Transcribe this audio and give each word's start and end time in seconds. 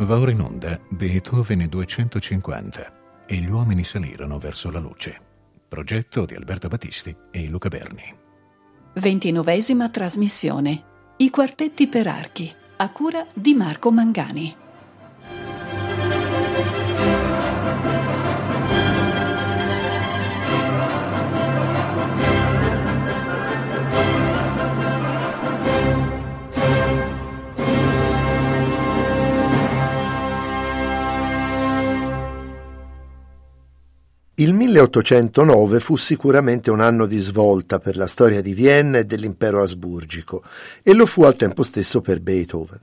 Va 0.00 0.18
ora 0.18 0.30
in 0.30 0.40
onda 0.40 0.80
Beethoven 0.88 1.66
250 1.68 3.26
e 3.26 3.36
gli 3.36 3.50
uomini 3.50 3.84
salirono 3.84 4.38
verso 4.38 4.70
la 4.70 4.78
luce. 4.78 5.20
Progetto 5.68 6.24
di 6.24 6.34
Alberto 6.34 6.68
Battisti 6.68 7.14
e 7.30 7.46
Luca 7.48 7.68
Berni. 7.68 8.16
Ventinovesima 8.94 9.90
trasmissione. 9.90 10.84
I 11.18 11.28
quartetti 11.28 11.86
per 11.86 12.06
archi, 12.06 12.50
a 12.78 12.90
cura 12.92 13.26
di 13.34 13.52
Marco 13.52 13.92
Mangani. 13.92 14.56
Il 34.40 34.54
1809 34.54 35.80
fu 35.80 35.96
sicuramente 35.96 36.70
un 36.70 36.80
anno 36.80 37.04
di 37.04 37.18
svolta 37.18 37.78
per 37.78 37.98
la 37.98 38.06
storia 38.06 38.40
di 38.40 38.54
Vienna 38.54 38.96
e 38.96 39.04
dell'impero 39.04 39.60
asburgico 39.60 40.42
e 40.82 40.94
lo 40.94 41.04
fu 41.04 41.24
al 41.24 41.36
tempo 41.36 41.62
stesso 41.62 42.00
per 42.00 42.20
Beethoven. 42.20 42.80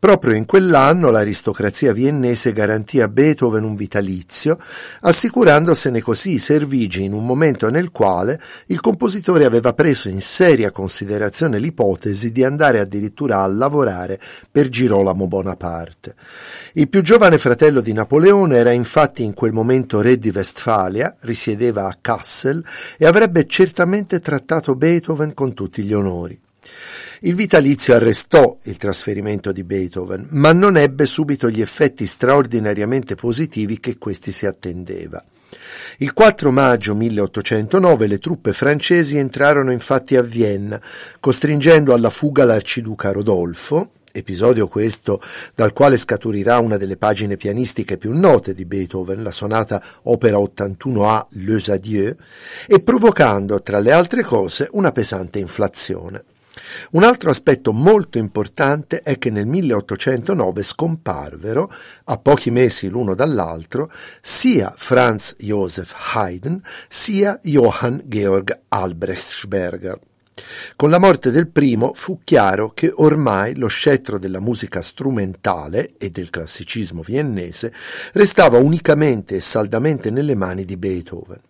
Proprio 0.00 0.34
in 0.34 0.46
quell'anno 0.46 1.10
l'aristocrazia 1.10 1.92
viennese 1.92 2.52
garantì 2.52 3.00
a 3.00 3.08
Beethoven 3.08 3.64
un 3.64 3.74
vitalizio, 3.74 4.56
assicurandosene 5.00 6.00
così 6.00 6.34
i 6.34 6.38
servigi 6.38 7.02
in 7.02 7.12
un 7.12 7.26
momento 7.26 7.68
nel 7.68 7.90
quale 7.90 8.40
il 8.66 8.80
compositore 8.80 9.44
aveva 9.44 9.72
preso 9.72 10.08
in 10.08 10.20
seria 10.20 10.70
considerazione 10.70 11.58
l'ipotesi 11.58 12.30
di 12.30 12.44
andare 12.44 12.78
addirittura 12.78 13.42
a 13.42 13.46
lavorare 13.48 14.20
per 14.48 14.68
Girolamo 14.68 15.26
Bonaparte. 15.26 16.14
Il 16.74 16.88
più 16.88 17.02
giovane 17.02 17.38
fratello 17.38 17.80
di 17.80 17.92
Napoleone 17.92 18.56
era 18.56 18.70
infatti 18.70 19.24
in 19.24 19.34
quel 19.34 19.52
momento 19.52 20.00
re 20.00 20.16
di 20.16 20.30
Westfalia, 20.32 21.16
risiedeva 21.22 21.88
a 21.88 21.98
Kassel 22.00 22.64
e 22.96 23.04
avrebbe 23.04 23.48
certamente 23.48 24.20
trattato 24.20 24.76
Beethoven 24.76 25.34
con 25.34 25.54
tutti 25.54 25.82
gli 25.82 25.92
onori. 25.92 26.40
Il 27.22 27.34
vitalizio 27.34 27.94
arrestò 27.94 28.58
il 28.62 28.76
trasferimento 28.76 29.50
di 29.50 29.64
Beethoven, 29.64 30.28
ma 30.30 30.52
non 30.52 30.76
ebbe 30.76 31.04
subito 31.04 31.50
gli 31.50 31.60
effetti 31.60 32.06
straordinariamente 32.06 33.16
positivi 33.16 33.80
che 33.80 33.98
questi 33.98 34.30
si 34.30 34.46
attendeva. 34.46 35.24
Il 35.98 36.12
4 36.12 36.52
maggio 36.52 36.94
1809 36.94 38.06
le 38.06 38.18
truppe 38.18 38.52
francesi 38.52 39.18
entrarono 39.18 39.72
infatti 39.72 40.14
a 40.14 40.22
Vienna, 40.22 40.80
costringendo 41.18 41.92
alla 41.92 42.10
fuga 42.10 42.44
l'arciduca 42.44 43.10
Rodolfo, 43.10 43.90
episodio 44.12 44.68
questo 44.68 45.20
dal 45.56 45.72
quale 45.72 45.96
scaturirà 45.96 46.58
una 46.58 46.76
delle 46.76 46.96
pagine 46.96 47.36
pianistiche 47.36 47.96
più 47.96 48.12
note 48.12 48.54
di 48.54 48.64
Beethoven, 48.64 49.24
la 49.24 49.32
sonata 49.32 49.82
opera 50.02 50.36
81A 50.36 51.26
Les 51.30 51.68
Adieux, 51.68 52.14
e 52.68 52.80
provocando, 52.80 53.60
tra 53.60 53.80
le 53.80 53.90
altre 53.90 54.22
cose, 54.22 54.68
una 54.72 54.92
pesante 54.92 55.40
inflazione. 55.40 56.27
Un 56.92 57.02
altro 57.02 57.30
aspetto 57.30 57.72
molto 57.72 58.18
importante 58.18 59.02
è 59.02 59.18
che 59.18 59.30
nel 59.30 59.46
1809 59.46 60.62
scomparvero, 60.62 61.70
a 62.04 62.18
pochi 62.18 62.50
mesi 62.50 62.88
l'uno 62.88 63.14
dall'altro, 63.14 63.90
sia 64.20 64.72
Franz 64.76 65.36
Joseph 65.38 65.94
Haydn 66.14 66.60
sia 66.88 67.38
Johann 67.42 68.00
Georg 68.04 68.60
Albrechtsberger. 68.68 69.98
Con 70.76 70.90
la 70.90 70.98
morte 70.98 71.30
del 71.30 71.48
primo 71.48 71.92
fu 71.94 72.20
chiaro 72.22 72.70
che 72.72 72.92
ormai 72.94 73.56
lo 73.56 73.66
scettro 73.66 74.18
della 74.18 74.40
musica 74.40 74.82
strumentale 74.82 75.94
e 75.98 76.10
del 76.10 76.30
classicismo 76.30 77.02
viennese 77.02 77.72
restava 78.12 78.58
unicamente 78.58 79.36
e 79.36 79.40
saldamente 79.40 80.10
nelle 80.10 80.34
mani 80.34 80.64
di 80.64 80.76
Beethoven. 80.76 81.40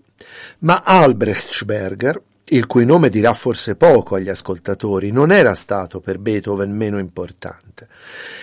Ma 0.60 0.82
Albrechtsberger 0.84 2.20
il 2.50 2.66
cui 2.66 2.84
nome 2.84 3.08
dirà 3.10 3.34
forse 3.34 3.74
poco 3.74 4.14
agli 4.14 4.28
ascoltatori, 4.28 5.10
non 5.10 5.32
era 5.32 5.54
stato 5.54 6.00
per 6.00 6.18
Beethoven 6.18 6.70
meno 6.70 6.98
importante. 6.98 7.88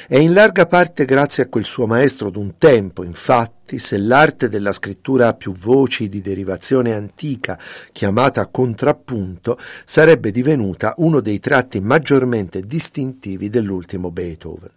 È 0.07 0.17
in 0.17 0.33
larga 0.33 0.67
parte 0.67 1.05
grazie 1.05 1.43
a 1.43 1.47
quel 1.47 1.65
suo 1.65 1.87
maestro 1.87 2.29
d'un 2.29 2.57
tempo, 2.57 3.03
infatti, 3.03 3.79
se 3.79 3.97
l'arte 3.97 4.47
della 4.49 4.71
scrittura 4.71 5.29
a 5.29 5.33
più 5.33 5.53
voci 5.53 6.07
di 6.07 6.21
derivazione 6.21 6.93
antica, 6.93 7.57
chiamata 7.91 8.45
contrappunto, 8.47 9.57
sarebbe 9.85 10.31
divenuta 10.31 10.93
uno 10.97 11.19
dei 11.19 11.39
tratti 11.39 11.79
maggiormente 11.79 12.61
distintivi 12.61 13.49
dell'ultimo 13.49 14.11
Beethoven. 14.11 14.69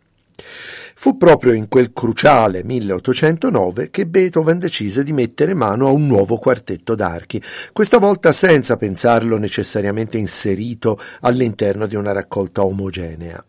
Fu 1.01 1.17
proprio 1.17 1.53
in 1.53 1.69
quel 1.69 1.93
cruciale 1.93 2.65
1809 2.65 3.89
che 3.89 4.09
Beethoven 4.09 4.59
decise 4.59 5.05
di 5.05 5.13
mettere 5.13 5.55
mano 5.55 5.87
a 5.87 5.93
un 5.93 6.09
nuovo 6.09 6.39
quartetto 6.39 6.97
d'archi, 6.97 7.41
questa 7.73 7.99
volta 7.99 8.33
senza 8.33 8.77
pensarlo 8.77 9.39
necessariamente 9.39 10.19
inserito 10.19 10.99
all'interno 11.21 11.87
di 11.87 11.95
una 11.95 12.11
raccolta 12.11 12.65
omogenea. 12.65 13.41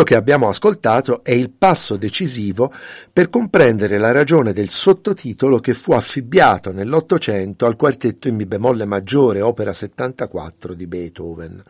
Quello 0.00 0.14
che 0.14 0.18
abbiamo 0.18 0.48
ascoltato 0.48 1.22
è 1.22 1.32
il 1.32 1.50
passo 1.50 1.98
decisivo 1.98 2.72
per 3.12 3.28
comprendere 3.28 3.98
la 3.98 4.12
ragione 4.12 4.54
del 4.54 4.70
sottotitolo 4.70 5.58
che 5.58 5.74
fu 5.74 5.92
affibbiato 5.92 6.72
nell'Ottocento 6.72 7.66
al 7.66 7.76
quartetto 7.76 8.26
in 8.26 8.34
Mi 8.34 8.46
bemolle 8.46 8.86
maggiore, 8.86 9.42
opera 9.42 9.74
74 9.74 10.72
di 10.72 10.86
Beethoven. 10.86 11.62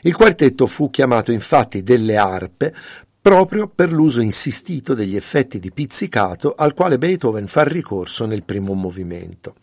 Il 0.00 0.16
quartetto 0.16 0.66
fu 0.66 0.88
chiamato 0.88 1.30
infatti 1.30 1.82
delle 1.82 2.16
arpe 2.16 2.74
proprio 3.20 3.68
per 3.68 3.92
l'uso 3.92 4.22
insistito 4.22 4.94
degli 4.94 5.14
effetti 5.14 5.58
di 5.58 5.70
pizzicato 5.70 6.54
al 6.56 6.72
quale 6.72 6.96
Beethoven 6.96 7.46
fa 7.46 7.64
ricorso 7.64 8.24
nel 8.24 8.44
primo 8.44 8.72
movimento. 8.72 9.56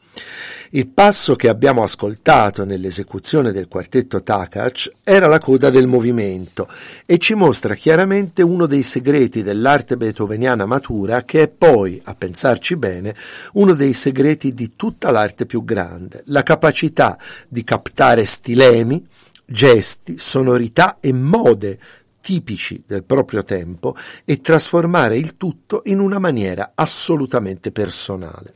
Il 0.74 0.88
passo 0.88 1.36
che 1.36 1.50
abbiamo 1.50 1.84
ascoltato 1.84 2.64
nell'esecuzione 2.64 3.52
del 3.52 3.68
quartetto 3.68 4.22
Takac 4.22 4.92
era 5.04 5.28
la 5.28 5.38
coda 5.38 5.70
del 5.70 5.86
movimento 5.86 6.70
e 7.06 7.18
ci 7.18 7.34
mostra 7.34 7.76
chiaramente 7.76 8.42
uno 8.42 8.68
dei 8.68 8.82
segreti 8.82 9.44
dell'arte 9.44 9.98
beethoveniana 9.98 10.66
matura 10.66 11.24
che 11.24 11.42
è 11.42 11.48
poi, 11.50 12.00
a 12.06 12.16
pensarci 12.16 12.78
bene, 12.78 13.14
uno 13.54 13.74
dei 13.74 13.92
segreti 13.92 14.54
di 14.54 14.78
tutta 14.78 15.12
l'arte 15.12 15.46
più 15.46 15.66
grande, 15.66 16.24
la 16.28 16.44
capacità 16.44 17.18
di 17.50 17.66
captare 17.66 18.24
stilemi, 18.24 19.06
gesti, 19.46 20.18
sonorità 20.18 21.00
e 21.02 21.12
mode 21.12 21.80
tipici 22.22 22.82
del 22.88 23.04
proprio 23.04 23.44
tempo 23.44 23.94
e 24.24 24.40
trasformare 24.40 25.18
il 25.18 25.36
tutto 25.36 25.82
in 25.86 26.00
una 26.00 26.20
maniera 26.20 26.72
assolutamente 26.76 27.74
personale. 27.74 28.54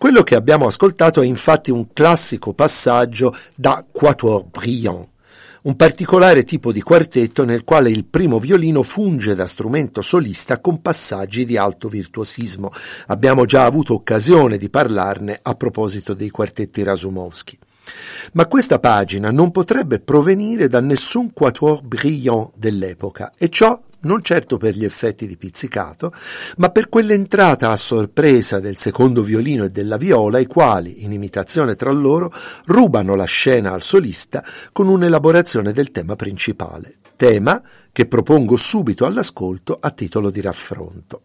Quello 0.00 0.22
che 0.22 0.34
abbiamo 0.34 0.64
ascoltato 0.64 1.20
è 1.20 1.26
infatti 1.26 1.70
un 1.70 1.92
classico 1.92 2.54
passaggio 2.54 3.36
da 3.54 3.84
Quatuor 3.92 4.46
Brillant, 4.46 5.06
un 5.64 5.76
particolare 5.76 6.44
tipo 6.44 6.72
di 6.72 6.80
quartetto 6.80 7.44
nel 7.44 7.64
quale 7.64 7.90
il 7.90 8.06
primo 8.06 8.38
violino 8.38 8.82
funge 8.82 9.34
da 9.34 9.46
strumento 9.46 10.00
solista 10.00 10.58
con 10.58 10.80
passaggi 10.80 11.44
di 11.44 11.58
alto 11.58 11.88
virtuosismo. 11.88 12.72
Abbiamo 13.08 13.44
già 13.44 13.66
avuto 13.66 13.92
occasione 13.92 14.56
di 14.56 14.70
parlarne 14.70 15.38
a 15.42 15.54
proposito 15.54 16.14
dei 16.14 16.30
quartetti 16.30 16.82
Rasumowski. 16.82 17.58
Ma 18.32 18.46
questa 18.46 18.78
pagina 18.78 19.30
non 19.30 19.50
potrebbe 19.50 20.00
provenire 20.00 20.68
da 20.68 20.80
nessun 20.80 21.34
quatuor 21.34 21.82
brillant 21.82 22.52
dell'epoca, 22.54 23.32
e 23.36 23.50
ciò 23.50 23.78
non 24.02 24.22
certo 24.22 24.56
per 24.56 24.74
gli 24.74 24.84
effetti 24.84 25.26
di 25.26 25.36
pizzicato, 25.36 26.12
ma 26.56 26.70
per 26.70 26.88
quell'entrata 26.88 27.70
a 27.70 27.76
sorpresa 27.76 28.60
del 28.60 28.76
secondo 28.76 29.22
violino 29.22 29.64
e 29.64 29.70
della 29.70 29.96
viola, 29.96 30.38
i 30.38 30.46
quali, 30.46 31.04
in 31.04 31.12
imitazione 31.12 31.76
tra 31.76 31.90
loro, 31.90 32.32
rubano 32.66 33.14
la 33.14 33.24
scena 33.24 33.72
al 33.72 33.82
solista 33.82 34.44
con 34.72 34.88
un'elaborazione 34.88 35.72
del 35.72 35.90
tema 35.90 36.16
principale, 36.16 36.94
tema 37.16 37.62
che 37.92 38.06
propongo 38.06 38.56
subito 38.56 39.06
all'ascolto 39.06 39.76
a 39.80 39.90
titolo 39.90 40.30
di 40.30 40.40
raffronto. 40.40 41.22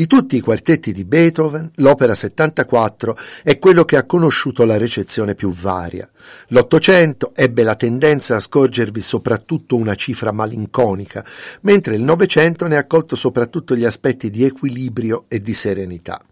Di 0.00 0.06
tutti 0.06 0.36
i 0.36 0.40
quartetti 0.40 0.94
di 0.94 1.04
Beethoven, 1.04 1.72
l'opera 1.74 2.14
74 2.14 3.14
è 3.42 3.58
quello 3.58 3.84
che 3.84 3.98
ha 3.98 4.06
conosciuto 4.06 4.64
la 4.64 4.78
recezione 4.78 5.34
più 5.34 5.52
varia. 5.52 6.08
L'Ottocento 6.48 7.32
ebbe 7.34 7.62
la 7.62 7.74
tendenza 7.74 8.36
a 8.36 8.40
scorgervi 8.40 9.02
soprattutto 9.02 9.76
una 9.76 9.94
cifra 9.94 10.32
malinconica, 10.32 11.22
mentre 11.60 11.96
il 11.96 12.02
Novecento 12.02 12.66
ne 12.66 12.78
ha 12.78 12.86
colto 12.86 13.14
soprattutto 13.14 13.76
gli 13.76 13.84
aspetti 13.84 14.30
di 14.30 14.42
equilibrio 14.42 15.26
e 15.28 15.42
di 15.42 15.52
serenità. 15.52 16.24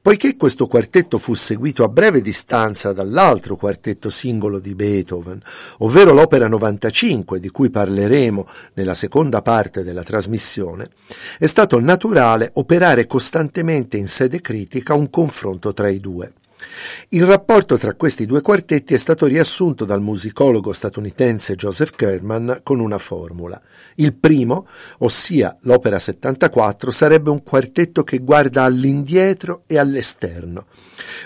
Poiché 0.00 0.36
questo 0.36 0.66
quartetto 0.66 1.18
fu 1.18 1.34
seguito 1.34 1.84
a 1.84 1.88
breve 1.88 2.20
distanza 2.20 2.92
dall'altro 2.92 3.56
quartetto 3.56 4.08
singolo 4.08 4.58
di 4.58 4.74
Beethoven, 4.74 5.40
ovvero 5.78 6.12
l'opera 6.12 6.48
95 6.48 7.40
di 7.40 7.48
cui 7.50 7.70
parleremo 7.70 8.46
nella 8.74 8.94
seconda 8.94 9.42
parte 9.42 9.82
della 9.82 10.02
trasmissione, 10.02 10.88
è 11.38 11.46
stato 11.46 11.80
naturale 11.80 12.50
operare 12.54 13.06
costantemente 13.06 13.96
in 13.96 14.06
sede 14.06 14.40
critica 14.40 14.94
un 14.94 15.10
confronto 15.10 15.72
tra 15.72 15.88
i 15.88 16.00
due. 16.00 16.32
Il 17.10 17.24
rapporto 17.24 17.78
tra 17.78 17.94
questi 17.94 18.26
due 18.26 18.40
quartetti 18.40 18.94
è 18.94 18.96
stato 18.98 19.26
riassunto 19.26 19.84
dal 19.84 20.00
musicologo 20.00 20.72
statunitense 20.72 21.54
Joseph 21.54 21.94
Kerman 21.94 22.60
con 22.62 22.80
una 22.80 22.98
formula. 22.98 23.60
Il 23.96 24.14
primo, 24.14 24.66
ossia 24.98 25.56
l'opera 25.62 25.98
74, 25.98 26.90
sarebbe 26.90 27.30
un 27.30 27.42
quartetto 27.42 28.02
che 28.02 28.18
guarda 28.18 28.64
all'indietro 28.64 29.62
e 29.66 29.78
all'esterno, 29.78 30.66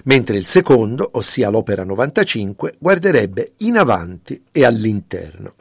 mentre 0.05 0.37
il 0.37 0.46
secondo, 0.46 1.08
ossia 1.12 1.49
l'opera 1.49 1.84
95, 1.84 2.75
guarderebbe 2.79 3.52
in 3.58 3.79
avanti 3.79 4.44
e 4.52 4.64
all'interno. 4.64 5.55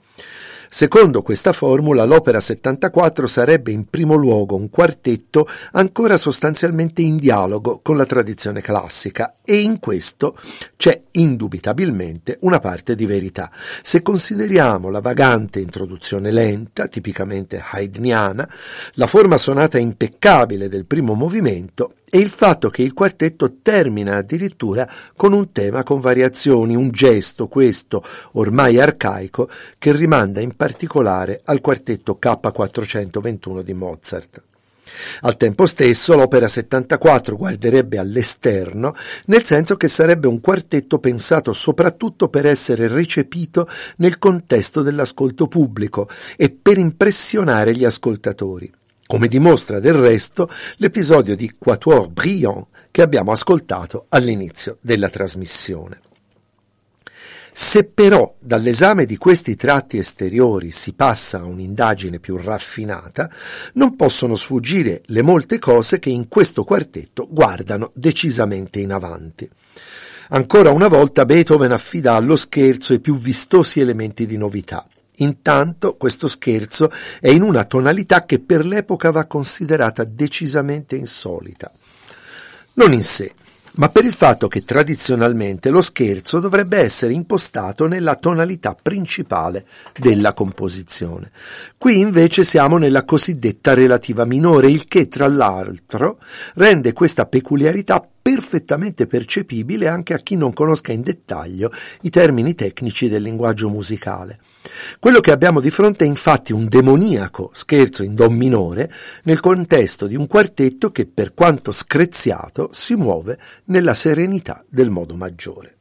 Secondo 0.74 1.22
questa 1.22 1.52
formula, 1.52 2.06
l'opera 2.06 2.40
74 2.40 3.28
sarebbe 3.28 3.72
in 3.72 3.90
primo 3.90 4.16
luogo 4.16 4.56
un 4.56 4.70
quartetto 4.70 5.46
ancora 5.74 6.16
sostanzialmente 6.16 7.02
in 7.02 7.18
dialogo 7.18 7.82
con 7.84 7.98
la 7.98 8.06
tradizione 8.06 8.62
classica 8.62 9.36
e 9.44 9.60
in 9.60 9.80
questo 9.80 10.38
c'è 10.78 10.98
indubitabilmente 11.12 12.38
una 12.44 12.60
parte 12.60 12.96
di 12.96 13.06
verità. 13.06 13.52
Se 13.84 14.02
consideriamo 14.02 14.90
la 14.90 15.02
vagante 15.02 15.60
introduzione 15.60 16.32
lenta, 16.32 16.88
tipicamente 16.88 17.62
haydniana, 17.62 18.50
la 18.94 19.08
forma 19.08 19.38
sonata 19.38 19.78
impeccabile 19.78 20.70
del 20.70 20.86
primo 20.86 21.16
movimento 21.16 21.96
e 22.14 22.18
il 22.18 22.30
fatto 22.30 22.70
che 22.70 22.82
il 22.82 22.94
quartetto 22.94 23.60
termina 23.62 24.18
addirittura 24.18 24.88
con 25.16 25.32
un 25.32 25.54
tema 25.54 25.82
con 25.84 26.02
variazioni, 26.02 26.76
un 26.76 26.92
gesto, 26.92 27.48
questo 27.48 28.04
ormai 28.34 28.82
arcaico, 28.82 29.50
che 29.78 29.96
rimanda 29.96 30.42
in 30.42 30.58
particolare 30.58 31.40
al 31.46 31.62
quartetto 31.62 32.20
K421 32.22 33.62
di 33.62 33.74
Mozart. 33.74 34.42
Al 35.22 35.38
tempo 35.38 35.68
stesso 35.68 36.18
l'opera 36.18 36.50
74 36.50 37.38
guarderebbe 37.38 37.98
all'esterno, 37.98 38.94
nel 39.28 39.46
senso 39.46 39.78
che 39.78 39.88
sarebbe 39.88 40.28
un 40.28 40.42
quartetto 40.42 41.00
pensato 41.00 41.54
soprattutto 41.54 42.28
per 42.28 42.46
essere 42.46 42.90
recepito 42.90 43.70
nel 43.98 44.18
contesto 44.18 44.82
dell'ascolto 44.82 45.48
pubblico 45.48 46.10
e 46.36 46.50
per 46.50 46.78
impressionare 46.78 47.72
gli 47.72 47.86
ascoltatori 47.86 48.70
come 49.12 49.28
dimostra 49.28 49.82
del 49.82 49.96
resto 49.96 50.50
l'episodio 50.78 51.36
di 51.36 51.56
Quatuor 51.58 52.08
Brillant 52.08 52.68
che 52.92 53.02
abbiamo 53.02 53.34
ascoltato 53.34 54.06
all'inizio 54.08 54.78
della 54.80 55.10
trasmissione. 55.10 56.00
Se 57.52 57.84
però 57.84 58.34
dall'esame 58.40 59.06
di 59.06 59.18
questi 59.18 59.56
tratti 59.56 59.98
esteriori 59.98 60.72
si 60.72 60.94
passa 60.94 61.40
a 61.40 61.44
un'indagine 61.44 62.20
più 62.20 62.38
raffinata, 62.38 63.30
non 63.74 63.98
possono 63.98 64.36
sfuggire 64.36 65.02
le 65.08 65.22
molte 65.22 65.60
cose 65.60 66.00
che 66.00 66.10
in 66.10 66.30
questo 66.30 66.64
quartetto 66.64 67.28
guardano 67.30 67.92
decisamente 67.94 68.80
in 68.80 68.94
avanti. 68.94 69.50
Ancora 70.30 70.72
una 70.72 70.88
volta 70.88 71.26
Beethoven 71.26 71.74
affida 71.74 72.14
allo 72.14 72.38
scherzo 72.38 72.94
i 72.94 73.02
più 73.02 73.18
vistosi 73.18 73.82
elementi 73.82 74.26
di 74.26 74.38
novità. 74.38 74.88
Intanto 75.22 75.96
questo 75.98 76.28
scherzo 76.28 76.92
è 77.20 77.30
in 77.30 77.42
una 77.42 77.64
tonalità 77.66 78.26
che 78.26 78.40
per 78.40 78.66
l'epoca 78.66 79.12
va 79.12 79.26
considerata 79.26 80.04
decisamente 80.04 80.96
insolita. 80.96 81.72
Non 82.74 82.94
in 82.94 83.04
sé, 83.04 83.34
ma 83.74 83.90
per 83.90 84.04
il 84.04 84.14
fatto 84.14 84.48
che 84.48 84.66
tradizionalmente 84.66 85.70
lo 85.70 85.82
scherzo 85.82 86.40
dovrebbe 86.40 86.78
essere 86.78 87.14
impostato 87.14 87.88
nella 87.88 88.16
tonalità 88.16 88.76
principale 88.80 89.66
della 89.98 90.34
composizione. 90.34 91.32
Qui 91.78 92.00
invece 92.00 92.44
siamo 92.44 92.78
nella 92.78 93.06
cosiddetta 93.06 93.74
relativa 93.74 94.26
minore, 94.26 94.70
il 94.70 94.88
che 94.88 95.08
tra 95.08 95.28
l'altro 95.28 96.20
rende 96.56 96.94
questa 96.94 97.28
peculiarità 97.28 98.06
perfettamente 98.22 99.08
percepibile 99.08 99.88
anche 99.88 100.14
a 100.14 100.20
chi 100.20 100.36
non 100.36 100.52
conosca 100.52 100.92
in 100.92 101.02
dettaglio 101.02 101.72
i 102.02 102.10
termini 102.10 102.56
tecnici 102.56 103.08
del 103.08 103.22
linguaggio 103.22 103.70
musicale. 103.70 104.40
Quello 105.00 105.20
che 105.20 105.32
abbiamo 105.32 105.60
di 105.60 105.72
fronte 105.72 106.06
è 106.06 106.08
infatti 106.08 106.54
un 106.54 106.68
demoniaco 106.68 107.50
scherzo 107.54 108.04
in 108.04 108.14
Do 108.14 108.30
minore 108.30 108.92
nel 109.24 109.40
contesto 109.40 110.08
di 110.08 110.16
un 110.16 110.28
quartetto 110.28 110.92
che, 110.92 111.08
per 111.08 111.34
quanto 111.34 111.72
screziato, 111.72 112.70
si 112.72 112.96
muove 112.96 113.38
nella 113.66 113.94
serenità 113.94 114.64
del 114.68 114.90
modo 114.90 115.16
maggiore. 115.16 115.78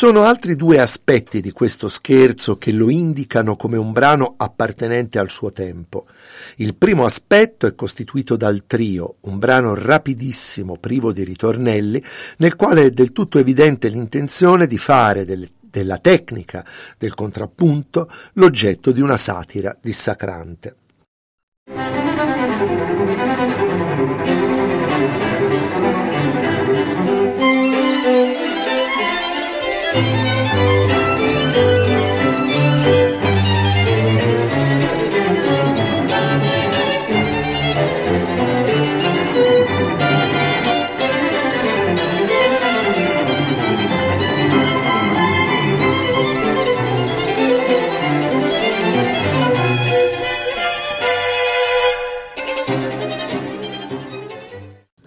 Sono 0.00 0.22
altri 0.22 0.56
due 0.56 0.80
aspetti 0.80 1.42
di 1.42 1.52
questo 1.52 1.86
scherzo 1.86 2.56
che 2.56 2.72
lo 2.72 2.88
indicano 2.88 3.54
come 3.54 3.76
un 3.76 3.92
brano 3.92 4.32
appartenente 4.38 5.18
al 5.18 5.28
suo 5.28 5.52
tempo. 5.52 6.06
Il 6.56 6.74
primo 6.74 7.04
aspetto 7.04 7.66
è 7.66 7.74
costituito 7.74 8.34
dal 8.34 8.64
trio, 8.66 9.16
un 9.20 9.38
brano 9.38 9.74
rapidissimo, 9.74 10.78
privo 10.78 11.12
di 11.12 11.22
ritornelli, 11.22 12.02
nel 12.38 12.56
quale 12.56 12.84
è 12.84 12.90
del 12.92 13.12
tutto 13.12 13.38
evidente 13.38 13.88
l'intenzione 13.88 14.66
di 14.66 14.78
fare 14.78 15.26
delle 15.26 15.50
della 15.70 15.98
tecnica 15.98 16.64
del 16.96 17.12
contrappunto 17.12 18.10
l'oggetto 18.32 18.92
di 18.92 19.02
una 19.02 19.18
satira 19.18 19.76
dissacrante. 19.78 20.76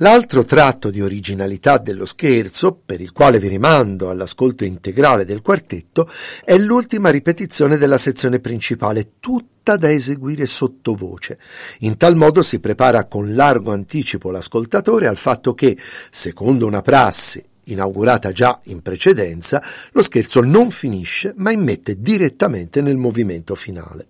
L'altro 0.04 0.44
tratto 0.44 0.90
di 0.90 1.00
originalità 1.00 1.78
dello 1.78 2.04
scherzo, 2.04 2.74
per 2.74 3.00
il 3.00 3.14
quale 3.14 3.40
vi 3.40 3.48
rimando 3.48 4.10
all'ascolto 4.10 4.66
integrale 4.66 5.24
del 5.24 5.42
quartetto, 5.42 6.10
è 6.44 6.58
l'ultima 6.58 7.10
ripetizione 7.10 7.78
della 7.78 7.98
sezione 7.98 8.42
principale, 8.42 9.12
tutta 9.22 9.78
da 9.78 9.90
eseguire 9.90 10.46
sottovoce. 10.46 11.40
In 11.80 11.96
tal 11.96 12.18
modo 12.18 12.42
si 12.42 12.60
prepara 12.60 13.06
con 13.06 13.34
largo 13.34 13.72
anticipo 13.72 14.30
l'ascoltatore 14.30 15.08
al 15.08 15.16
fatto 15.16 15.54
che, 15.54 15.78
secondo 16.10 16.68
una 16.68 16.82
prassi 16.82 17.42
inaugurata 17.68 18.34
già 18.34 18.60
in 18.64 18.82
precedenza, 18.82 19.64
lo 19.94 20.02
scherzo 20.02 20.42
non 20.42 20.70
finisce 20.70 21.32
ma 21.38 21.54
immette 21.54 22.02
direttamente 22.02 22.82
nel 22.82 22.98
movimento 22.98 23.56
finale. 23.56 24.08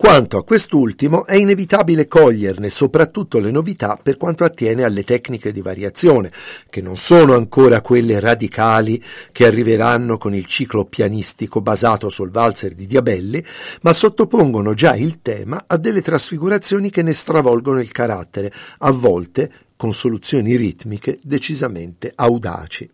Quanto 0.00 0.38
a 0.38 0.44
quest'ultimo 0.44 1.26
è 1.26 1.34
inevitabile 1.34 2.06
coglierne 2.06 2.68
soprattutto 2.68 3.40
le 3.40 3.50
novità 3.50 3.98
per 4.00 4.16
quanto 4.16 4.44
attiene 4.44 4.84
alle 4.84 5.02
tecniche 5.02 5.50
di 5.50 5.60
variazione, 5.60 6.30
che 6.70 6.80
non 6.80 6.94
sono 6.94 7.34
ancora 7.34 7.80
quelle 7.80 8.20
radicali 8.20 9.02
che 9.32 9.44
arriveranno 9.44 10.16
con 10.16 10.36
il 10.36 10.46
ciclo 10.46 10.84
pianistico 10.84 11.60
basato 11.62 12.08
sul 12.10 12.30
valzer 12.30 12.74
di 12.74 12.86
Diabelli, 12.86 13.44
ma 13.82 13.92
sottopongono 13.92 14.72
già 14.72 14.94
il 14.94 15.20
tema 15.20 15.64
a 15.66 15.76
delle 15.76 16.00
trasfigurazioni 16.00 16.90
che 16.90 17.02
ne 17.02 17.12
stravolgono 17.12 17.80
il 17.80 17.90
carattere, 17.90 18.52
a 18.78 18.92
volte 18.92 19.50
con 19.74 19.92
soluzioni 19.92 20.54
ritmiche 20.54 21.18
decisamente 21.24 22.12
audaci. 22.14 22.88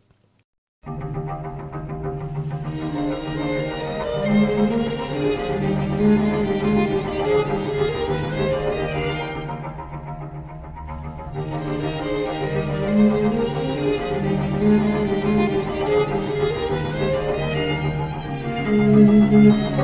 Thank 19.34 19.78
you. 19.78 19.83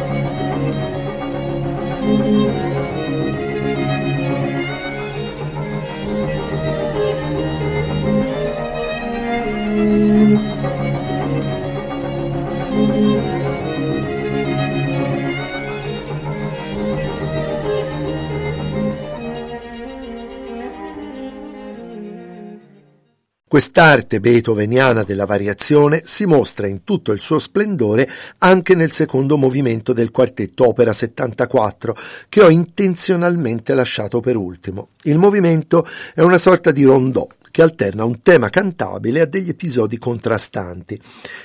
Quest'arte 23.61 24.21
beethoveniana 24.21 25.03
della 25.03 25.27
variazione 25.27 26.01
si 26.07 26.25
mostra 26.25 26.67
in 26.67 26.83
tutto 26.83 27.13
il 27.13 27.21
suo 27.21 27.39
splendore 27.39 28.09
anche 28.39 28.75
nel 28.75 28.91
secondo 28.91 29.37
movimento 29.37 29.93
del 29.93 30.11
quartetto 30.11 30.67
opera 30.67 30.95
74, 30.95 31.95
che 32.31 32.41
ho 32.41 32.49
intenzionalmente 32.49 33.75
lasciato 33.75 34.21
per 34.21 34.37
ultimo. 34.37 34.93
Il 35.03 35.19
movimento 35.19 35.87
è 36.15 36.23
una 36.23 36.39
sorta 36.39 36.71
di 36.71 36.85
rondò 36.85 37.29
che 37.51 37.61
alterna 37.61 38.05
un 38.05 38.23
tema 38.23 38.49
cantabile 38.49 39.21
a 39.21 39.27
degli 39.27 39.51
episodi 39.51 39.99
contrastanti. 39.99 40.99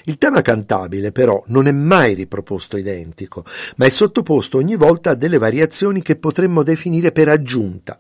Il 0.06 0.18
tema 0.18 0.42
cantabile 0.42 1.12
però 1.12 1.44
non 1.48 1.68
è 1.68 1.74
mai 1.74 2.14
riproposto 2.14 2.78
identico, 2.78 3.44
ma 3.76 3.88
è 3.88 3.90
sottoposto 3.90 4.58
ogni 4.58 4.78
volta 4.78 5.10
a 5.10 5.16
delle 5.16 5.38
variazioni 5.38 6.02
che 6.02 6.16
potremmo 6.16 6.64
definire 6.64 7.12
per 7.12 7.28
aggiunta. 7.28 7.98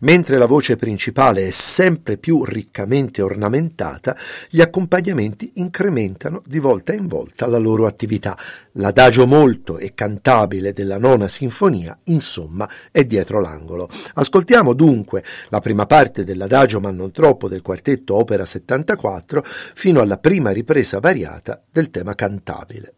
Mentre 0.00 0.38
la 0.38 0.46
voce 0.46 0.76
principale 0.76 1.48
è 1.48 1.50
sempre 1.50 2.16
più 2.16 2.44
riccamente 2.44 3.22
ornamentata, 3.22 4.16
gli 4.48 4.60
accompagnamenti 4.60 5.52
incrementano 5.56 6.42
di 6.46 6.58
volta 6.58 6.92
in 6.92 7.06
volta 7.06 7.46
la 7.46 7.58
loro 7.58 7.86
attività. 7.86 8.36
L'adagio 8.74 9.26
molto 9.26 9.78
e 9.78 9.92
cantabile 9.94 10.72
della 10.72 10.98
nona 10.98 11.28
sinfonia, 11.28 11.98
insomma, 12.04 12.68
è 12.90 13.04
dietro 13.04 13.40
l'angolo. 13.40 13.88
Ascoltiamo 14.14 14.72
dunque 14.74 15.24
la 15.48 15.60
prima 15.60 15.86
parte 15.86 16.24
dell'adagio 16.24 16.80
ma 16.80 16.90
non 16.90 17.10
troppo 17.10 17.48
del 17.48 17.62
quartetto 17.62 18.14
opera 18.14 18.44
74 18.44 19.42
fino 19.44 20.00
alla 20.00 20.18
prima 20.18 20.50
ripresa 20.50 21.00
variata 21.00 21.62
del 21.70 21.90
tema 21.90 22.14
cantabile. 22.14 22.94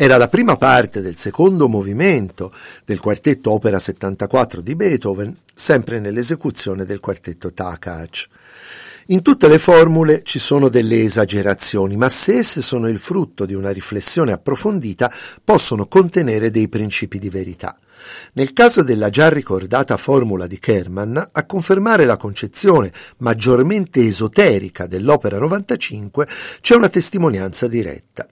Era 0.00 0.16
la 0.16 0.28
prima 0.28 0.54
parte 0.54 1.00
del 1.00 1.16
secondo 1.16 1.68
movimento 1.68 2.52
del 2.84 3.00
quartetto 3.00 3.50
opera 3.50 3.80
74 3.80 4.60
di 4.60 4.76
Beethoven, 4.76 5.36
sempre 5.52 5.98
nell'esecuzione 5.98 6.84
del 6.84 7.00
quartetto 7.00 7.52
Takacs. 7.52 8.28
In 9.06 9.22
tutte 9.22 9.48
le 9.48 9.58
formule 9.58 10.22
ci 10.22 10.38
sono 10.38 10.68
delle 10.68 11.02
esagerazioni, 11.02 11.96
ma 11.96 12.08
se 12.08 12.38
esse 12.38 12.62
sono 12.62 12.86
il 12.86 12.98
frutto 12.98 13.44
di 13.44 13.54
una 13.54 13.70
riflessione 13.70 14.30
approfondita, 14.30 15.12
possono 15.42 15.88
contenere 15.88 16.50
dei 16.50 16.68
principi 16.68 17.18
di 17.18 17.28
verità. 17.28 17.76
Nel 18.34 18.52
caso 18.52 18.84
della 18.84 19.10
già 19.10 19.28
ricordata 19.28 19.96
formula 19.96 20.46
di 20.46 20.60
Kerman, 20.60 21.30
a 21.32 21.44
confermare 21.44 22.04
la 22.04 22.16
concezione 22.16 22.92
maggiormente 23.16 24.06
esoterica 24.06 24.86
dell'opera 24.86 25.38
95 25.38 26.28
c'è 26.60 26.76
una 26.76 26.88
testimonianza 26.88 27.66
diretta. 27.66 28.28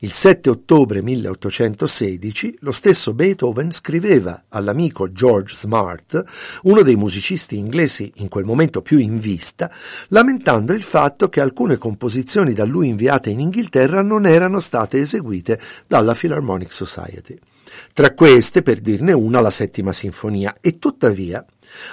Il 0.00 0.10
7 0.10 0.50
ottobre 0.50 1.02
1816 1.02 2.58
lo 2.60 2.72
stesso 2.72 3.14
Beethoven 3.14 3.70
scriveva 3.72 4.44
all'amico 4.48 5.12
George 5.12 5.54
Smart, 5.54 6.22
uno 6.62 6.82
dei 6.82 6.96
musicisti 6.96 7.56
inglesi 7.56 8.12
in 8.16 8.28
quel 8.28 8.44
momento 8.44 8.82
più 8.82 8.98
in 8.98 9.18
vista, 9.18 9.70
lamentando 10.08 10.72
il 10.72 10.82
fatto 10.82 11.28
che 11.28 11.40
alcune 11.40 11.78
composizioni 11.78 12.52
da 12.52 12.64
lui 12.64 12.88
inviate 12.88 13.30
in 13.30 13.40
Inghilterra 13.40 14.02
non 14.02 14.26
erano 14.26 14.60
state 14.60 14.98
eseguite 14.98 15.60
dalla 15.86 16.14
Philharmonic 16.14 16.72
Society. 16.72 17.36
Tra 17.92 18.12
queste, 18.12 18.62
per 18.62 18.80
dirne 18.80 19.12
una, 19.12 19.40
la 19.40 19.50
settima 19.50 19.92
sinfonia, 19.92 20.56
e 20.60 20.78
tuttavia 20.78 21.44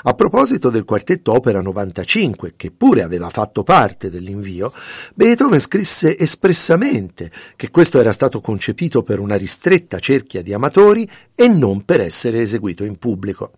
a 0.04 0.14
proposito 0.14 0.70
del 0.70 0.86
quartetto 0.86 1.34
Opera 1.34 1.62
95, 1.62 2.54
che 2.56 2.72
pure 2.72 3.04
aveva 3.04 3.30
fatto 3.30 3.64
parte 3.64 4.10
dell'invio, 4.10 4.74
Beethoven 5.14 5.60
scrisse 5.60 6.18
espressamente 6.18 7.32
che 7.56 7.70
questo 7.70 8.00
era 8.00 8.12
stato 8.12 8.42
concepito 8.42 9.04
per 9.04 9.20
una 9.20 9.36
ristretta 9.36 10.00
cerchia 10.00 10.42
di 10.42 10.54
amatori 10.54 11.10
e 11.36 11.48
non 11.48 11.86
per 11.86 12.02
essere 12.02 12.42
eseguito 12.42 12.84
in 12.84 12.98
pubblico. 12.98 13.52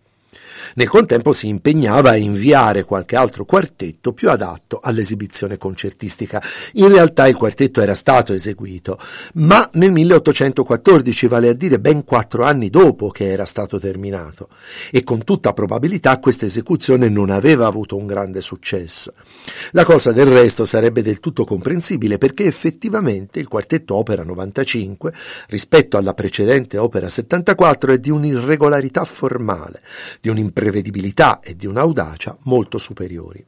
Nel 0.76 0.88
contempo 0.88 1.32
si 1.34 1.48
impegnava 1.48 2.12
a 2.12 2.16
inviare 2.16 2.84
qualche 2.84 3.16
altro 3.16 3.46
quartetto 3.46 4.14
più 4.14 4.30
adatto 4.30 4.80
all'esibizione 4.82 5.58
concertistica. 5.58 6.42
In 6.74 6.88
realtà 6.88 7.28
il 7.28 7.36
quartetto 7.36 7.82
era 7.82 7.94
stato 7.94 8.34
eseguito, 8.34 9.00
ma 9.36 9.70
nel 9.74 9.92
1814, 9.92 11.28
vale 11.28 11.50
a 11.50 11.54
dire 11.54 11.80
ben 11.80 12.04
quattro 12.04 12.44
anni 12.44 12.70
dopo 12.70 13.10
che 13.10 13.32
era 13.32 13.46
stato 13.46 13.80
terminato, 13.80 14.50
e 14.92 15.04
con 15.04 15.24
tutta 15.24 15.54
probabilità 15.54 16.20
questa 16.20 16.46
esecuzione 16.46 17.10
non 17.10 17.30
aveva 17.30 17.68
avuto 17.68 17.96
un 17.96 18.06
grande 18.06 18.42
successo. 18.42 19.14
La 19.72 19.86
cosa 19.86 20.12
del 20.12 20.28
resto 20.28 20.66
sarebbe 20.66 21.02
del 21.02 21.20
tutto 21.20 21.46
comprensibile 21.46 22.18
perché 22.18 22.46
effettivamente 22.46 23.40
il 23.40 23.48
quartetto 23.48 23.96
opera 23.96 24.24
95 24.24 25.14
rispetto 25.48 25.98
alla 25.98 26.14
precedente 26.14 26.78
opera 26.78 27.10
74 27.10 27.94
è 27.94 27.98
di 27.98 28.10
un'irregolarità 28.10 29.04
formale, 29.06 29.82
di 30.22 30.30
un 30.30 30.38
imprevedibilità 30.54 31.40
e 31.40 31.56
di 31.56 31.66
un'audacia 31.66 32.38
molto 32.44 32.78
superiori. 32.78 33.44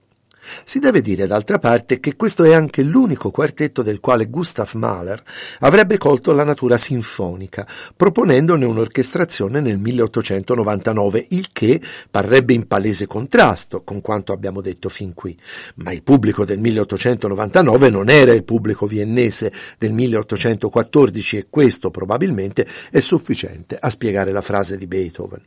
Si 0.64 0.78
deve 0.78 1.02
dire 1.02 1.26
d'altra 1.26 1.58
parte 1.58 2.00
che 2.00 2.16
questo 2.16 2.44
è 2.44 2.54
anche 2.54 2.84
l'unico 2.84 3.32
quartetto 3.32 3.82
del 3.82 4.00
quale 4.00 4.28
Gustav 4.28 4.72
Mahler 4.74 5.24
avrebbe 5.62 5.98
colto 5.98 6.34
la 6.34 6.44
natura 6.44 6.78
sinfonica, 6.78 7.68
proponendone 7.96 8.64
un'orchestrazione 8.64 9.60
nel 9.60 9.80
1899, 9.80 11.26
il 11.30 11.48
che 11.52 11.82
parrebbe 12.12 12.54
in 12.54 12.68
palese 12.68 13.08
contrasto 13.08 13.82
con 13.84 14.02
quanto 14.02 14.34
abbiamo 14.34 14.62
detto 14.62 14.88
fin 14.88 15.16
qui. 15.16 15.36
Ma 15.78 15.92
il 15.92 16.04
pubblico 16.04 16.46
del 16.46 16.60
1899 16.60 17.90
non 17.90 18.10
era 18.10 18.32
il 18.32 18.44
pubblico 18.44 18.86
viennese 18.86 19.52
del 19.80 19.94
1814 19.94 21.38
e 21.38 21.48
questo 21.50 21.90
probabilmente 21.90 22.68
è 22.92 23.00
sufficiente 23.00 23.78
a 23.80 23.90
spiegare 23.90 24.32
la 24.32 24.42
frase 24.42 24.78
di 24.78 24.86
Beethoven. 24.86 25.42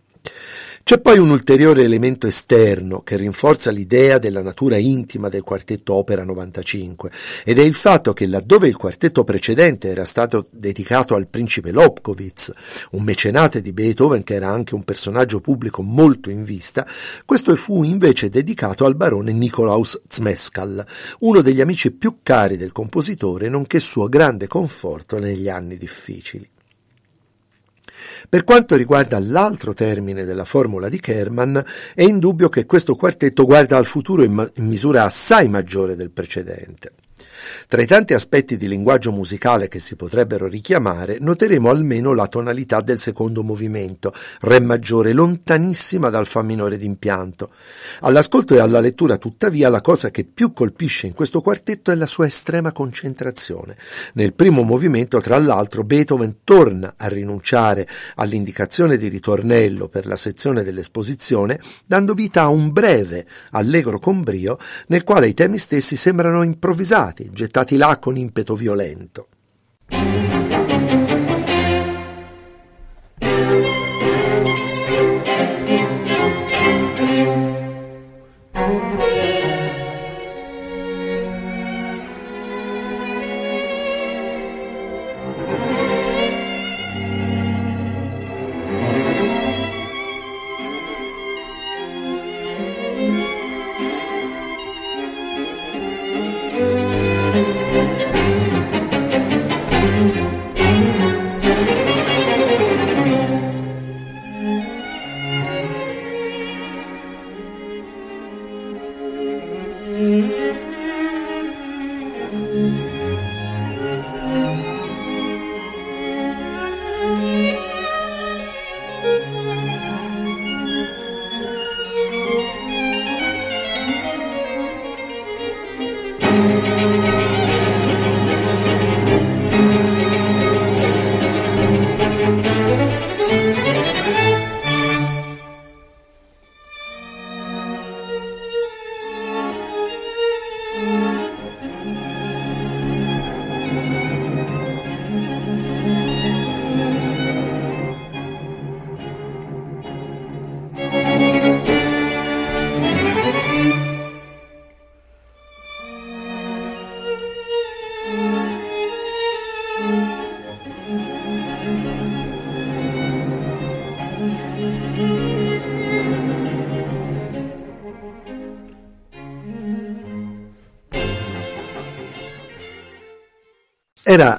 C'è 0.89 1.01
poi 1.01 1.19
un 1.19 1.29
ulteriore 1.29 1.83
elemento 1.83 2.27
esterno 2.27 3.03
che 3.03 3.19
rinforza 3.19 3.71
l'idea 3.71 4.17
della 4.17 4.41
natura 4.41 4.79
intima 4.79 5.29
del 5.29 5.43
quartetto 5.43 5.93
Opera 5.93 6.25
95 6.25 7.11
ed 7.45 7.59
è 7.59 7.63
il 7.63 7.75
fatto 7.75 8.15
che 8.15 8.27
laddove 8.27 8.69
il 8.69 8.77
quartetto 8.79 9.23
precedente 9.23 9.91
era 9.91 10.07
stato 10.07 10.47
dedicato 10.51 11.15
al 11.15 11.27
principe 11.27 11.73
Lobkowitz, 11.73 12.55
un 12.93 13.03
mecenate 13.03 13.61
di 13.61 13.75
Beethoven 13.75 14.25
che 14.25 14.33
era 14.33 14.49
anche 14.49 14.75
un 14.75 14.83
personaggio 14.83 15.41
pubblico 15.41 15.83
molto 15.83 16.31
in 16.31 16.43
vista, 16.43 16.87
questo 17.27 17.55
fu 17.55 17.83
invece 17.83 18.31
dedicato 18.31 18.87
al 18.87 18.97
barone 18.97 19.33
Nikolaus 19.33 20.01
Zmeskal, 20.09 20.87
uno 21.19 21.43
degli 21.43 21.61
amici 21.61 21.91
più 21.91 22.21
cari 22.23 22.57
del 22.57 22.73
compositore 22.73 23.51
nonché 23.51 23.79
suo 23.79 24.09
grande 24.09 24.47
conforto 24.47 25.19
negli 25.19 25.51
anni 25.51 25.77
difficili. 25.77 26.49
Per 28.29 28.45
quanto 28.45 28.77
riguarda 28.77 29.19
l'altro 29.19 29.75
termine 29.75 30.25
della 30.25 30.45
formula 30.45 30.89
di 30.89 31.01
Kerman, 31.01 31.65
è 31.95 32.03
indubbio 32.03 32.49
che 32.49 32.67
questo 32.67 32.95
quartetto 32.95 33.45
guarda 33.45 33.77
al 33.77 33.87
futuro 33.87 34.23
in, 34.23 34.33
ma- 34.33 34.51
in 34.55 34.67
misura 34.67 35.05
assai 35.05 35.49
maggiore 35.49 35.97
del 35.97 36.11
precedente. 36.11 36.93
Tra 37.67 37.83
i 37.83 37.87
tanti 37.87 38.15
aspetti 38.15 38.57
di 38.57 38.69
linguaggio 38.69 39.13
musicale 39.13 39.69
che 39.69 39.79
si 39.79 39.97
potrebbero 39.97 40.47
richiamare, 40.47 41.19
noteremo 41.21 41.69
almeno 41.69 42.13
la 42.13 42.27
tonalità 42.27 42.81
del 42.81 42.99
secondo 42.99 43.43
movimento, 43.43 44.13
Re 44.41 44.61
maggiore, 44.61 45.13
lontanissima 45.13 46.11
dal 46.11 46.27
Fa 46.27 46.43
minore 46.43 46.79
d'impianto. 46.79 47.51
All'ascolto 48.01 48.55
e 48.55 48.61
alla 48.61 48.81
lettura, 48.81 49.17
tuttavia, 49.17 49.69
la 49.69 49.81
cosa 49.81 50.11
che 50.11 50.25
più 50.25 50.53
colpisce 50.53 51.07
in 51.07 51.15
questo 51.15 51.41
quartetto 51.41 51.91
è 51.91 51.95
la 51.95 52.07
sua 52.07 52.27
estrema 52.27 52.73
concentrazione. 52.73 53.77
Nel 54.15 54.35
primo 54.35 54.63
movimento, 54.63 55.21
tra 55.21 55.39
l'altro, 55.39 55.85
Beethoven 55.85 56.39
torna 56.45 56.95
a 56.97 57.09
rinunciare 57.09 57.89
all'indicazione 58.17 58.97
di 58.97 59.09
ritornello 59.09 59.89
per 59.89 60.07
la 60.07 60.17
sezione 60.17 60.63
dell'esposizione, 60.63 61.61
dando 61.85 62.15
vita 62.15 62.43
a 62.43 62.49
un 62.49 62.73
breve, 62.73 63.27
allegro 63.51 63.99
con 63.99 64.23
brio, 64.23 64.59
nel 64.89 65.05
quale 65.05 65.29
i 65.29 65.35
temi 65.35 65.59
stessi 65.59 65.97
sembrano 65.97 66.43
improvvisati, 66.43 67.28
gettati 67.33 67.77
là 67.77 67.99
con 67.99 68.17
impeto 68.17 68.55
violento. 68.55 69.29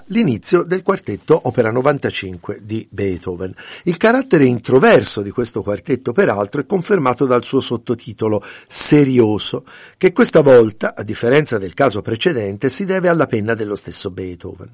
L'inizio 0.10 0.64
del 0.64 0.82
quartetto 0.82 1.40
opera 1.44 1.72
95 1.72 2.60
di 2.64 2.88
Beethoven. 2.90 3.54
Il 3.84 3.98
carattere 3.98 4.46
introverso 4.46 5.22
di 5.22 5.32
questo 5.32 5.62
quartetto, 5.62 6.14
peraltro, 6.14 6.62
è 6.62 6.66
confermato 6.66 7.26
dal 7.26 7.44
suo 7.44 7.60
sottotitolo 7.60 8.42
Serioso, 8.68 9.66
che 9.98 10.12
questa 10.12 10.42
volta, 10.42 10.96
a 10.96 11.04
differenza 11.04 11.58
del 11.58 11.74
caso 11.74 12.02
precedente, 12.02 12.70
si 12.70 12.86
deve 12.86 13.08
alla 13.08 13.28
penna 13.28 13.54
dello 13.54 13.76
stesso 13.76 14.10
Beethoven. 14.10 14.70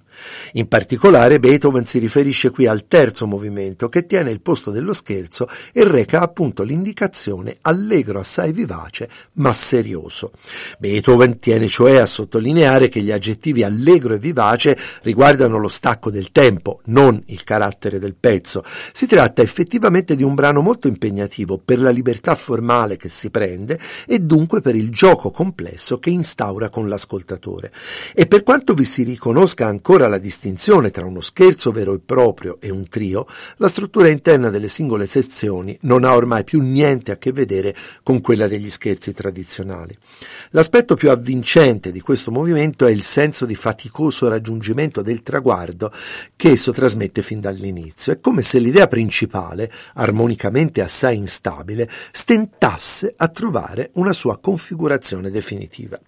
In 0.54 0.68
particolare, 0.68 1.40
Beethoven 1.40 1.86
si 1.86 2.00
riferisce 2.00 2.50
qui 2.50 2.68
al 2.68 2.88
terzo 2.88 3.28
movimento, 3.28 3.90
che 3.90 4.06
tiene 4.06 4.32
il 4.32 4.42
posto 4.42 4.72
dello 4.72 4.94
scherzo 4.94 5.48
e 5.72 5.84
reca 5.84 6.22
appunto 6.22 6.64
l'indicazione 6.64 7.58
allegro 7.62 8.20
assai 8.20 8.52
vivace, 8.52 9.10
ma 9.34 9.52
serioso. 9.54 10.32
Beethoven 10.80 11.40
tiene 11.40 11.68
cioè 11.68 11.98
a 11.98 12.06
sottolineare 12.06 12.90
che 12.90 13.02
gli 13.02 13.12
aggettivi 13.12 13.64
allegro 13.64 14.14
e 14.14 14.20
vivace 14.20 14.78
riguardano 15.02 15.25
lo 15.34 15.68
stacco 15.68 16.12
del 16.12 16.32
tempo, 16.32 16.82
non 16.86 17.22
il 17.28 17.44
carattere 17.44 17.98
del 17.98 18.14
pezzo. 18.14 18.64
Si 18.92 19.08
tratta 19.08 19.42
effettivamente 19.42 20.16
di 20.16 20.22
un 20.22 20.36
brano 20.36 20.62
molto 20.62 20.88
impegnativo 20.88 21.58
per 21.58 21.82
la 21.82 21.90
libertà 21.90 22.36
formale 22.36 22.96
che 22.96 23.10
si 23.10 23.32
prende 23.32 23.80
e 24.06 24.20
dunque 24.20 24.62
per 24.62 24.76
il 24.76 24.92
gioco 24.92 25.32
complesso 25.32 25.98
che 25.98 26.12
instaura 26.12 26.70
con 26.70 26.88
l'ascoltatore. 26.88 27.72
E 28.14 28.28
per 28.28 28.44
quanto 28.44 28.76
vi 28.76 28.86
si 28.86 29.02
riconosca 29.02 29.66
ancora 29.66 30.08
la 30.08 30.20
distinzione 30.20 30.92
tra 30.92 31.06
uno 31.06 31.22
scherzo 31.22 31.72
vero 31.72 31.96
e 31.96 32.00
proprio 32.06 32.58
e 32.60 32.70
un 32.70 32.88
trio, 32.88 33.26
la 33.58 33.68
struttura 33.68 34.10
interna 34.10 34.52
delle 34.52 34.68
singole 34.68 35.08
sezioni 35.08 35.76
non 35.82 36.04
ha 36.04 36.16
ormai 36.16 36.44
più 36.44 36.62
niente 36.62 37.12
a 37.12 37.18
che 37.18 37.32
vedere 37.32 37.76
con 38.04 38.22
quella 38.22 38.48
degli 38.48 38.70
scherzi 38.70 39.12
tradizionali. 39.12 39.98
L'aspetto 40.52 40.96
più 40.96 41.10
avvincente 41.10 41.92
di 41.92 42.00
questo 42.00 42.30
movimento 42.32 42.86
è 42.86 42.92
il 42.92 43.02
senso 43.02 43.46
di 43.46 43.56
faticoso 43.56 44.28
raggiungimento 44.28 45.02
del 45.02 45.15
traguardo 45.22 45.92
che 46.36 46.52
esso 46.52 46.72
trasmette 46.72 47.22
fin 47.22 47.40
dall'inizio. 47.40 48.14
È 48.14 48.20
come 48.20 48.42
se 48.42 48.60
l'idea 48.60 48.88
principale, 48.88 49.72
armonicamente 49.96 50.82
assai 50.82 51.18
instabile, 51.18 51.90
stentasse 52.12 53.14
a 53.16 53.28
trovare 53.28 53.92
una 53.94 54.14
sua 54.14 54.38
configurazione 54.40 55.30
definitiva. 55.30 56.00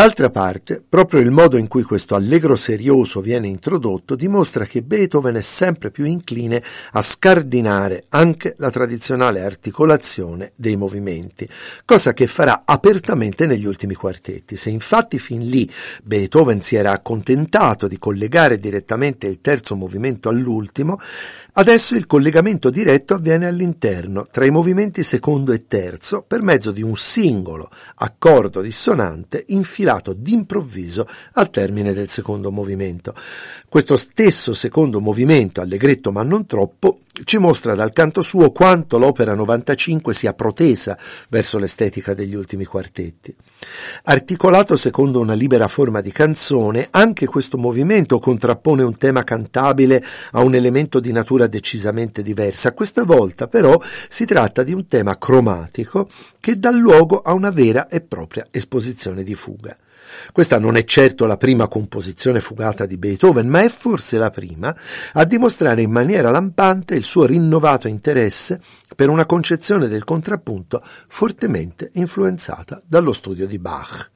D'altra 0.00 0.30
parte, 0.30 0.82
proprio 0.88 1.20
il 1.20 1.30
modo 1.30 1.58
in 1.58 1.68
cui 1.68 1.82
questo 1.82 2.14
allegro 2.14 2.56
serioso 2.56 3.20
viene 3.20 3.48
introdotto 3.48 4.14
dimostra 4.14 4.64
che 4.64 4.80
Beethoven 4.80 5.34
è 5.34 5.42
sempre 5.42 5.90
più 5.90 6.06
incline 6.06 6.62
a 6.92 7.02
scardinare 7.02 8.04
anche 8.08 8.54
la 8.56 8.70
tradizionale 8.70 9.42
articolazione 9.42 10.52
dei 10.56 10.76
movimenti, 10.76 11.46
cosa 11.84 12.14
che 12.14 12.26
farà 12.26 12.62
apertamente 12.64 13.44
negli 13.44 13.66
ultimi 13.66 13.92
quartetti. 13.92 14.56
Se 14.56 14.70
infatti 14.70 15.18
fin 15.18 15.44
lì 15.44 15.70
Beethoven 16.02 16.62
si 16.62 16.76
era 16.76 16.92
accontentato 16.92 17.86
di 17.86 17.98
collegare 17.98 18.56
direttamente 18.56 19.26
il 19.26 19.42
terzo 19.42 19.76
movimento 19.76 20.30
all'ultimo, 20.30 20.98
Adesso 21.52 21.96
il 21.96 22.06
collegamento 22.06 22.70
diretto 22.70 23.14
avviene 23.14 23.48
all'interno, 23.48 24.28
tra 24.30 24.46
i 24.46 24.50
movimenti 24.50 25.02
secondo 25.02 25.52
e 25.52 25.66
terzo, 25.66 26.22
per 26.24 26.42
mezzo 26.42 26.70
di 26.70 26.80
un 26.80 26.96
singolo 26.96 27.68
accordo 27.96 28.60
dissonante 28.60 29.44
infilato 29.48 29.89
d'improvviso 29.98 31.06
al 31.32 31.50
termine 31.50 31.92
del 31.92 32.08
secondo 32.08 32.50
movimento. 32.50 33.14
Questo 33.68 33.96
stesso 33.96 34.52
secondo 34.52 35.00
movimento, 35.00 35.60
allegretto 35.60 36.12
ma 36.12 36.22
non 36.22 36.46
troppo, 36.46 37.00
ci 37.24 37.38
mostra 37.38 37.74
dal 37.74 37.92
canto 37.92 38.22
suo 38.22 38.50
quanto 38.50 38.98
l'opera 38.98 39.34
95 39.34 40.14
sia 40.14 40.32
protesa 40.32 40.96
verso 41.28 41.58
l'estetica 41.58 42.14
degli 42.14 42.34
ultimi 42.34 42.64
quartetti. 42.64 43.34
Articolato 44.04 44.76
secondo 44.76 45.20
una 45.20 45.34
libera 45.34 45.68
forma 45.68 46.00
di 46.00 46.12
canzone, 46.12 46.88
anche 46.90 47.26
questo 47.26 47.58
movimento 47.58 48.18
contrappone 48.18 48.82
un 48.82 48.96
tema 48.96 49.22
cantabile 49.22 50.02
a 50.32 50.42
un 50.42 50.54
elemento 50.54 50.98
di 50.98 51.12
natura 51.12 51.46
decisamente 51.46 52.22
diversa. 52.22 52.72
Questa 52.72 53.04
volta 53.04 53.48
però 53.48 53.78
si 54.08 54.24
tratta 54.24 54.62
di 54.62 54.72
un 54.72 54.86
tema 54.86 55.18
cromatico 55.18 56.08
che 56.40 56.58
dà 56.58 56.70
luogo 56.70 57.20
a 57.20 57.32
una 57.34 57.50
vera 57.50 57.86
e 57.88 58.00
propria 58.00 58.46
esposizione 58.50 59.22
di 59.22 59.34
fuga. 59.34 59.76
Questa 60.32 60.58
non 60.58 60.76
è 60.76 60.84
certo 60.84 61.26
la 61.26 61.36
prima 61.36 61.68
composizione 61.68 62.40
fugata 62.40 62.86
di 62.86 62.96
Beethoven, 62.96 63.48
ma 63.48 63.62
è 63.62 63.68
forse 63.68 64.18
la 64.18 64.30
prima 64.30 64.74
a 65.12 65.24
dimostrare 65.24 65.82
in 65.82 65.90
maniera 65.90 66.30
lampante 66.30 66.94
il 66.94 67.04
suo 67.04 67.26
rinnovato 67.26 67.86
interesse 67.86 68.60
per 68.96 69.08
una 69.08 69.26
concezione 69.26 69.88
del 69.88 70.04
contrappunto 70.04 70.82
fortemente 71.08 71.90
influenzata 71.94 72.82
dallo 72.84 73.12
studio 73.12 73.46
di 73.46 73.58
Bach. 73.58 74.10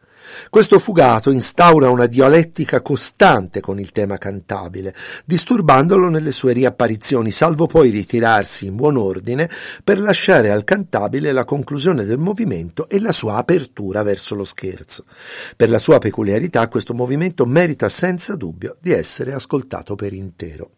Questo 0.51 0.79
fugato 0.79 1.31
instaura 1.31 1.91
una 1.91 2.07
dialettica 2.07 2.81
costante 2.81 3.61
con 3.61 3.79
il 3.81 3.93
tema 3.93 4.19
cantabile, 4.19 4.95
disturbandolo 5.25 6.09
nelle 6.09 6.31
sue 6.31 6.53
riapparizioni, 6.53 7.31
salvo 7.31 7.67
poi 7.67 7.91
ritirarsi 7.91 8.67
in 8.67 8.77
buon 8.77 8.97
ordine 8.97 9.49
per 9.83 9.99
lasciare 9.99 10.51
al 10.51 10.65
cantabile 10.65 11.33
la 11.33 11.45
conclusione 11.45 12.05
del 12.05 12.19
movimento 12.19 12.89
e 12.89 13.01
la 13.01 13.13
sua 13.13 13.37
apertura 13.37 14.03
verso 14.03 14.35
lo 14.35 14.45
scherzo. 14.45 15.05
Per 15.57 15.69
la 15.71 15.79
sua 15.79 15.99
peculiarità 15.99 16.69
questo 16.69 16.95
movimento 16.95 17.47
merita 17.47 17.89
senza 17.89 18.37
dubbio 18.37 18.77
di 18.81 18.93
essere 18.93 19.33
ascoltato 19.33 19.95
per 19.95 20.13
intero. 20.13 20.71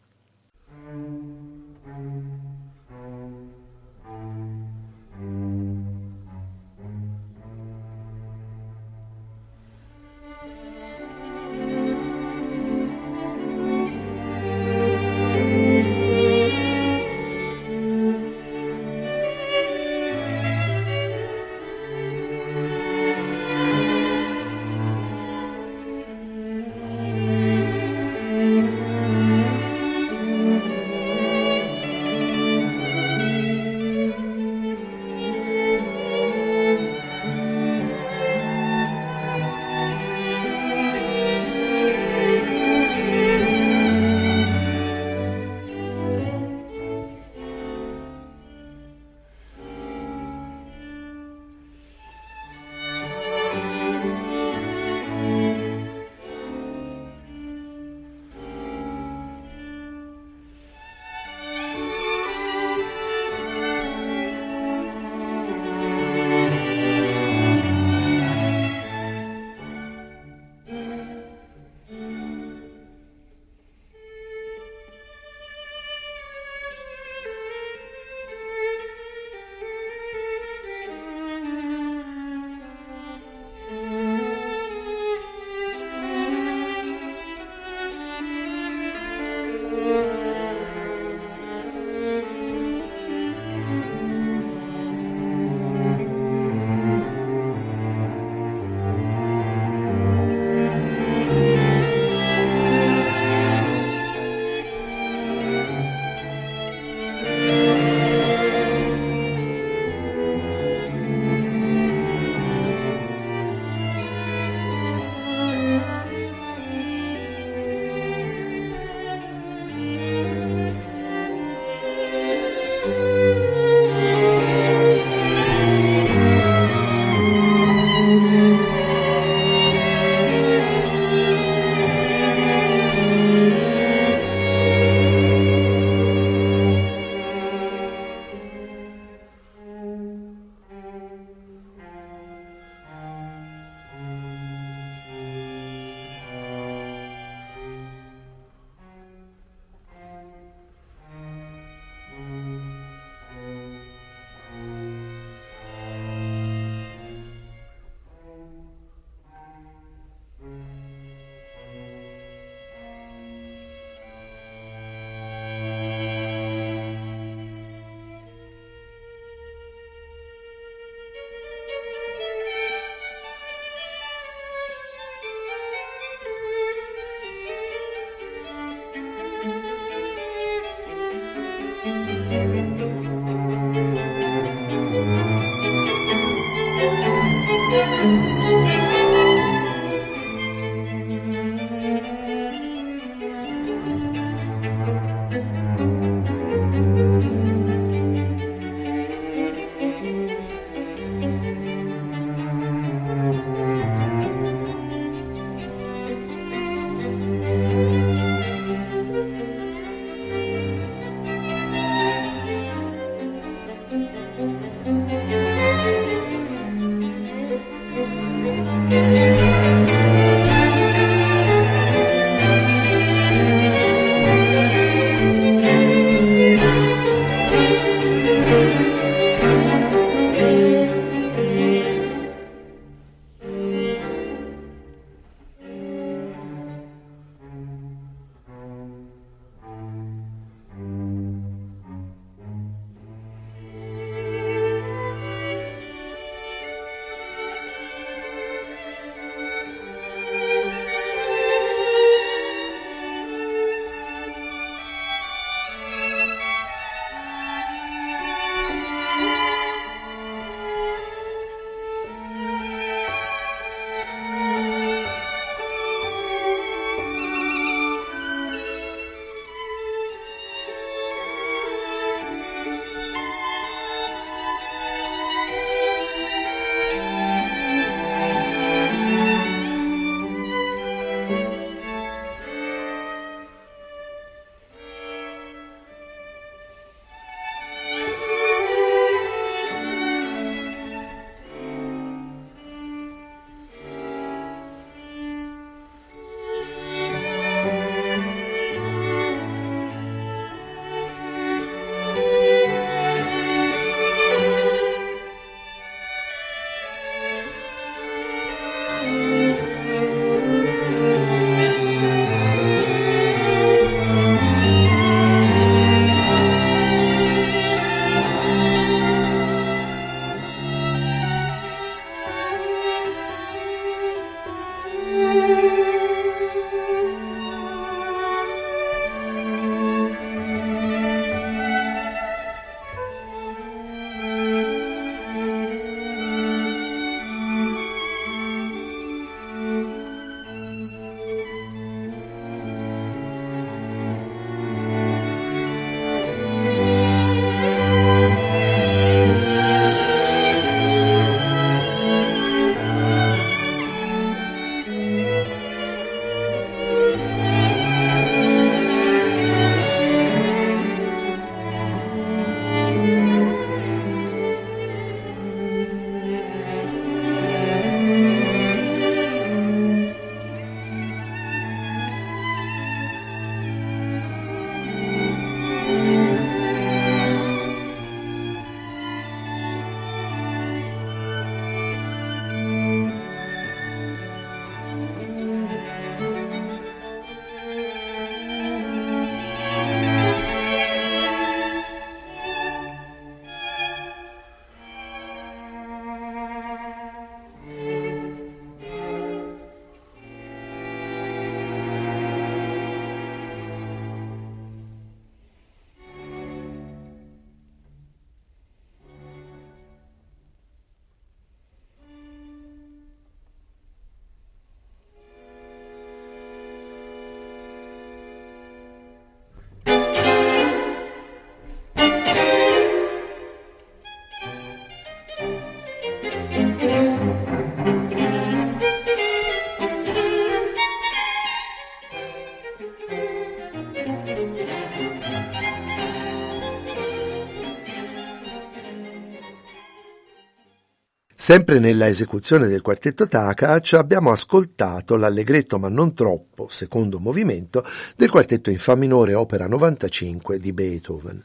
Sempre 441.46 441.78
nella 441.78 442.08
esecuzione 442.08 442.66
del 442.66 442.82
quartetto 442.82 443.28
Takac 443.28 443.92
abbiamo 443.92 444.32
ascoltato 444.32 445.14
l'allegretto 445.14 445.78
ma 445.78 445.88
non 445.88 446.12
troppo, 446.12 446.66
secondo 446.68 447.20
movimento, 447.20 447.84
del 448.16 448.30
quartetto 448.30 448.70
in 448.70 448.78
Fa 448.78 448.96
minore 448.96 449.34
opera 449.34 449.68
95 449.68 450.58
di 450.58 450.72
Beethoven. 450.72 451.40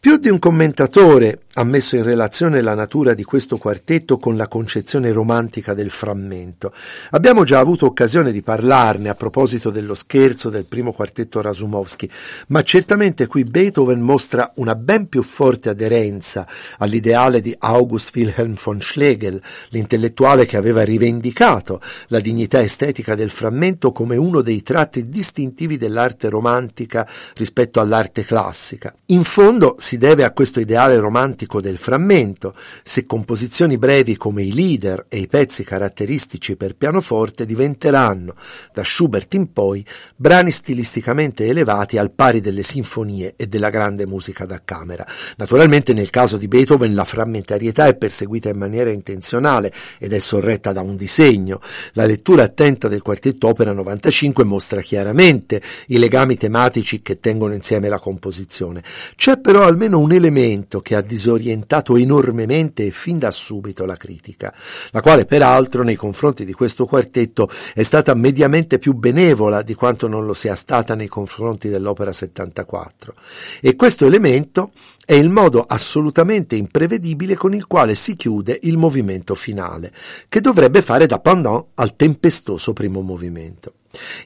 Più 0.00 0.16
di 0.16 0.30
un 0.30 0.38
commentatore 0.38 1.40
ha 1.54 1.64
messo 1.64 1.94
in 1.94 2.04
relazione 2.04 2.62
la 2.62 2.74
natura 2.74 3.12
di 3.12 3.22
questo 3.22 3.58
quartetto 3.58 4.16
con 4.16 4.34
la 4.34 4.48
concezione 4.48 5.12
romantica 5.12 5.74
del 5.74 5.90
frammento. 5.90 6.72
Abbiamo 7.10 7.44
già 7.44 7.58
avuto 7.58 7.84
occasione 7.84 8.32
di 8.32 8.40
parlarne 8.40 9.10
a 9.10 9.14
proposito 9.14 9.68
dello 9.68 9.94
scherzo 9.94 10.48
del 10.48 10.64
primo 10.64 10.92
quartetto 10.92 11.42
Rasumovsky, 11.42 12.08
ma 12.46 12.62
certamente 12.62 13.26
qui 13.26 13.44
Beethoven 13.44 14.00
mostra 14.00 14.50
una 14.54 14.74
ben 14.74 15.08
più 15.08 15.22
forte 15.22 15.68
aderenza 15.68 16.46
all'ideale 16.78 17.42
di 17.42 17.54
August 17.58 18.16
Wilhelm 18.16 18.54
von 18.54 18.80
Schlegel, 18.80 19.42
l'intellettuale 19.70 20.46
che 20.46 20.56
aveva 20.56 20.82
rivendicato 20.82 21.78
la 22.06 22.20
dignità 22.20 22.60
estetica 22.60 23.14
del 23.14 23.30
frammento 23.30 23.92
come 23.92 24.16
uno 24.16 24.40
dei 24.40 24.62
tratti 24.62 25.10
distintivi 25.10 25.76
dell'arte 25.76 26.30
romantica 26.30 27.06
rispetto 27.34 27.80
all'arte 27.80 28.24
classica. 28.24 28.94
In 29.06 29.24
fondo 29.24 29.74
si 29.90 29.98
deve 29.98 30.22
a 30.22 30.30
questo 30.30 30.60
ideale 30.60 31.00
romantico 31.00 31.60
del 31.60 31.76
frammento, 31.76 32.54
se 32.84 33.06
composizioni 33.06 33.76
brevi 33.76 34.16
come 34.16 34.44
i 34.44 34.54
leader 34.54 35.06
e 35.08 35.18
i 35.18 35.26
pezzi 35.26 35.64
caratteristici 35.64 36.54
per 36.54 36.76
pianoforte 36.76 37.44
diventeranno, 37.44 38.34
da 38.72 38.84
Schubert 38.84 39.34
in 39.34 39.52
poi, 39.52 39.84
brani 40.14 40.52
stilisticamente 40.52 41.44
elevati 41.44 41.98
al 41.98 42.12
pari 42.12 42.40
delle 42.40 42.62
sinfonie 42.62 43.34
e 43.34 43.48
della 43.48 43.68
grande 43.68 44.06
musica 44.06 44.46
da 44.46 44.62
camera. 44.64 45.04
Naturalmente 45.38 45.92
nel 45.92 46.10
caso 46.10 46.36
di 46.36 46.46
Beethoven 46.46 46.94
la 46.94 47.04
frammentarietà 47.04 47.86
è 47.86 47.96
perseguita 47.96 48.48
in 48.48 48.58
maniera 48.58 48.90
intenzionale 48.90 49.72
ed 49.98 50.12
è 50.12 50.20
sorretta 50.20 50.70
da 50.70 50.82
un 50.82 50.94
disegno. 50.94 51.60
La 51.94 52.06
lettura 52.06 52.44
attenta 52.44 52.86
del 52.86 53.02
quartetto 53.02 53.48
opera 53.48 53.72
95 53.72 54.44
mostra 54.44 54.82
chiaramente 54.82 55.60
i 55.88 55.98
legami 55.98 56.36
tematici 56.36 57.02
che 57.02 57.18
tengono 57.18 57.54
insieme 57.54 57.88
la 57.88 57.98
composizione. 57.98 58.84
C'è 59.16 59.40
però 59.40 59.64
al 59.64 59.78
almeno 59.80 59.98
un 60.00 60.12
elemento 60.12 60.82
che 60.82 60.94
ha 60.94 61.00
disorientato 61.00 61.96
enormemente 61.96 62.84
e 62.84 62.90
fin 62.90 63.18
da 63.18 63.30
subito 63.30 63.86
la 63.86 63.96
critica, 63.96 64.52
la 64.90 65.00
quale 65.00 65.24
peraltro 65.24 65.82
nei 65.82 65.96
confronti 65.96 66.44
di 66.44 66.52
questo 66.52 66.84
quartetto 66.84 67.48
è 67.72 67.82
stata 67.82 68.12
mediamente 68.12 68.78
più 68.78 68.92
benevola 68.92 69.62
di 69.62 69.72
quanto 69.72 70.06
non 70.06 70.26
lo 70.26 70.34
sia 70.34 70.54
stata 70.54 70.94
nei 70.94 71.08
confronti 71.08 71.70
dell'opera 71.70 72.12
74. 72.12 73.14
E 73.62 73.74
questo 73.74 74.04
elemento 74.04 74.72
è 75.02 75.14
il 75.14 75.30
modo 75.30 75.64
assolutamente 75.66 76.56
imprevedibile 76.56 77.34
con 77.34 77.54
il 77.54 77.66
quale 77.66 77.94
si 77.94 78.14
chiude 78.16 78.58
il 78.62 78.76
movimento 78.76 79.34
finale, 79.34 79.92
che 80.28 80.42
dovrebbe 80.42 80.82
fare 80.82 81.06
da 81.06 81.20
pendant 81.20 81.68
al 81.76 81.96
tempestoso 81.96 82.74
primo 82.74 83.00
movimento. 83.00 83.72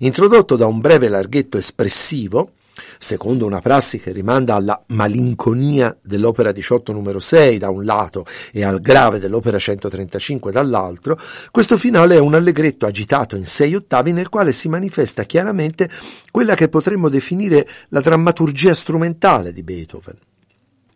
Introdotto 0.01 0.57
da 0.57 0.67
un 0.67 0.81
breve 0.81 1.09
larghetto 1.09 1.59
espressivo, 1.59 2.51
secondo 2.99 3.47
una 3.47 3.61
prassi 3.61 3.99
che 3.99 4.13
rimanda 4.13 4.55
alla 4.55 4.83
malinconia 4.89 5.97
dell'opera 6.03 6.53
18 6.53 6.93
numero 6.93 7.19
6 7.19 7.59
da 7.59 7.71
un 7.71 7.85
lato 7.85 8.25
e 8.53 8.65
al 8.65 8.81
grave 8.81 9.19
dell'opera 9.19 9.59
135 9.59 10.53
dall'altro, 10.53 11.19
questo 11.51 11.77
finale 11.77 12.17
è 12.17 12.21
un 12.21 12.35
allegretto 12.35 12.87
agitato 12.87 13.37
in 13.37 13.45
sei 13.45 13.75
ottavi 13.75 14.13
nel 14.13 14.29
quale 14.29 14.53
si 14.53 14.69
manifesta 14.69 15.25
chiaramente 15.25 15.89
quella 16.31 16.55
che 16.55 16.69
potremmo 16.69 17.09
definire 17.09 17.69
la 17.89 18.01
drammaturgia 18.01 18.75
strumentale 18.75 19.53
di 19.53 19.63
Beethoven. 19.63 20.17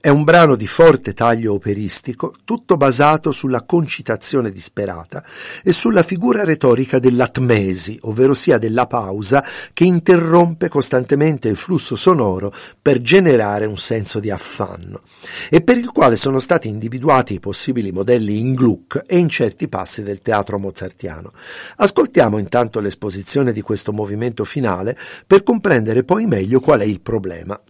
È 0.09 0.11
un 0.11 0.24
brano 0.24 0.56
di 0.56 0.66
forte 0.66 1.12
taglio 1.12 1.52
operistico, 1.52 2.34
tutto 2.46 2.78
basato 2.78 3.30
sulla 3.30 3.64
concitazione 3.64 4.50
disperata 4.50 5.22
e 5.62 5.70
sulla 5.70 6.02
figura 6.02 6.44
retorica 6.44 6.98
dell'atmesi, 6.98 7.98
ovvero 8.04 8.32
sia 8.32 8.56
della 8.56 8.86
pausa 8.86 9.44
che 9.74 9.84
interrompe 9.84 10.70
costantemente 10.70 11.48
il 11.48 11.56
flusso 11.56 11.94
sonoro 11.94 12.50
per 12.80 13.02
generare 13.02 13.66
un 13.66 13.76
senso 13.76 14.18
di 14.18 14.30
affanno, 14.30 15.02
e 15.50 15.61
per 15.61 15.76
il 15.76 15.90
quale 15.90 16.16
sono 16.16 16.38
stati 16.38 16.68
individuati 16.68 17.34
i 17.34 17.38
possibili 17.38 17.92
modelli 17.92 18.38
in 18.38 18.54
Gluck 18.54 19.02
e 19.06 19.18
in 19.18 19.28
certi 19.28 19.68
passi 19.68 20.02
del 20.02 20.22
teatro 20.22 20.59
mozartiano. 20.59 21.32
Ascoltiamo 21.76 22.38
intanto 22.38 22.80
l'esposizione 22.80 23.52
di 23.52 23.61
questo 23.61 23.92
movimento 23.92 24.46
finale 24.46 24.96
per 25.26 25.42
comprendere 25.42 26.02
poi 26.02 26.24
meglio 26.24 26.61
qual 26.61 26.80
è 26.80 26.84
il 26.84 27.02
problema. 27.02 27.61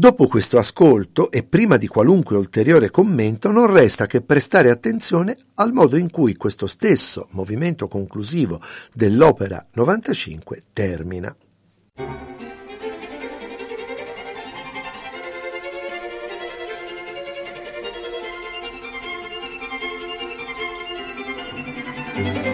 Dopo 0.00 0.28
questo 0.28 0.56
ascolto 0.56 1.30
e 1.30 1.42
prima 1.42 1.76
di 1.76 1.86
qualunque 1.86 2.34
ulteriore 2.38 2.88
commento 2.90 3.50
non 3.50 3.70
resta 3.70 4.06
che 4.06 4.22
prestare 4.22 4.70
attenzione 4.70 5.36
al 5.56 5.74
modo 5.74 5.98
in 5.98 6.08
cui 6.08 6.36
questo 6.36 6.66
stesso 6.66 7.28
movimento 7.32 7.86
conclusivo 7.86 8.62
dell'opera 8.94 9.62
95 9.74 10.62
termina. 10.72 11.36
Questo 22.14 22.49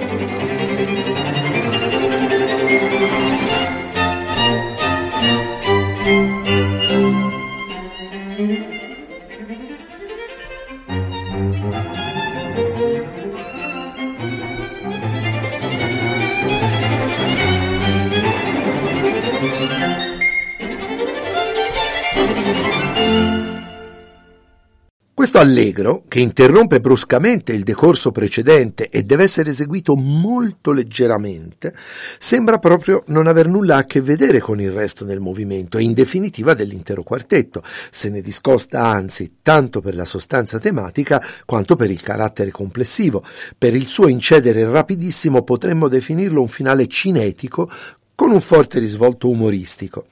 allegro, 25.46 26.04
che 26.08 26.20
interrompe 26.20 26.80
bruscamente 26.80 27.52
il 27.52 27.62
decorso 27.62 28.12
precedente 28.12 28.88
e 28.90 29.02
deve 29.04 29.24
essere 29.24 29.50
eseguito 29.50 29.96
molto 29.96 30.72
leggeramente, 30.72 31.72
sembra 32.18 32.58
proprio 32.58 33.02
non 33.06 33.26
aver 33.26 33.48
nulla 33.48 33.76
a 33.76 33.84
che 33.84 34.00
vedere 34.00 34.40
con 34.40 34.60
il 34.60 34.72
resto 34.72 35.04
del 35.04 35.20
movimento 35.20 35.78
e 35.78 35.82
in 35.82 35.94
definitiva 35.94 36.54
dell'intero 36.54 37.02
quartetto. 37.02 37.62
Se 37.90 38.10
ne 38.10 38.20
discosta 38.20 38.82
anzi 38.84 39.36
tanto 39.42 39.80
per 39.80 39.94
la 39.94 40.04
sostanza 40.04 40.58
tematica 40.58 41.22
quanto 41.44 41.76
per 41.76 41.90
il 41.90 42.02
carattere 42.02 42.50
complessivo. 42.50 43.22
Per 43.56 43.74
il 43.74 43.86
suo 43.86 44.08
incedere 44.08 44.68
rapidissimo 44.68 45.42
potremmo 45.42 45.88
definirlo 45.88 46.40
un 46.40 46.48
finale 46.48 46.86
cinetico 46.88 47.70
con 48.16 48.32
un 48.32 48.40
forte 48.40 48.80
risvolto 48.80 49.28
umoristico. 49.28 50.06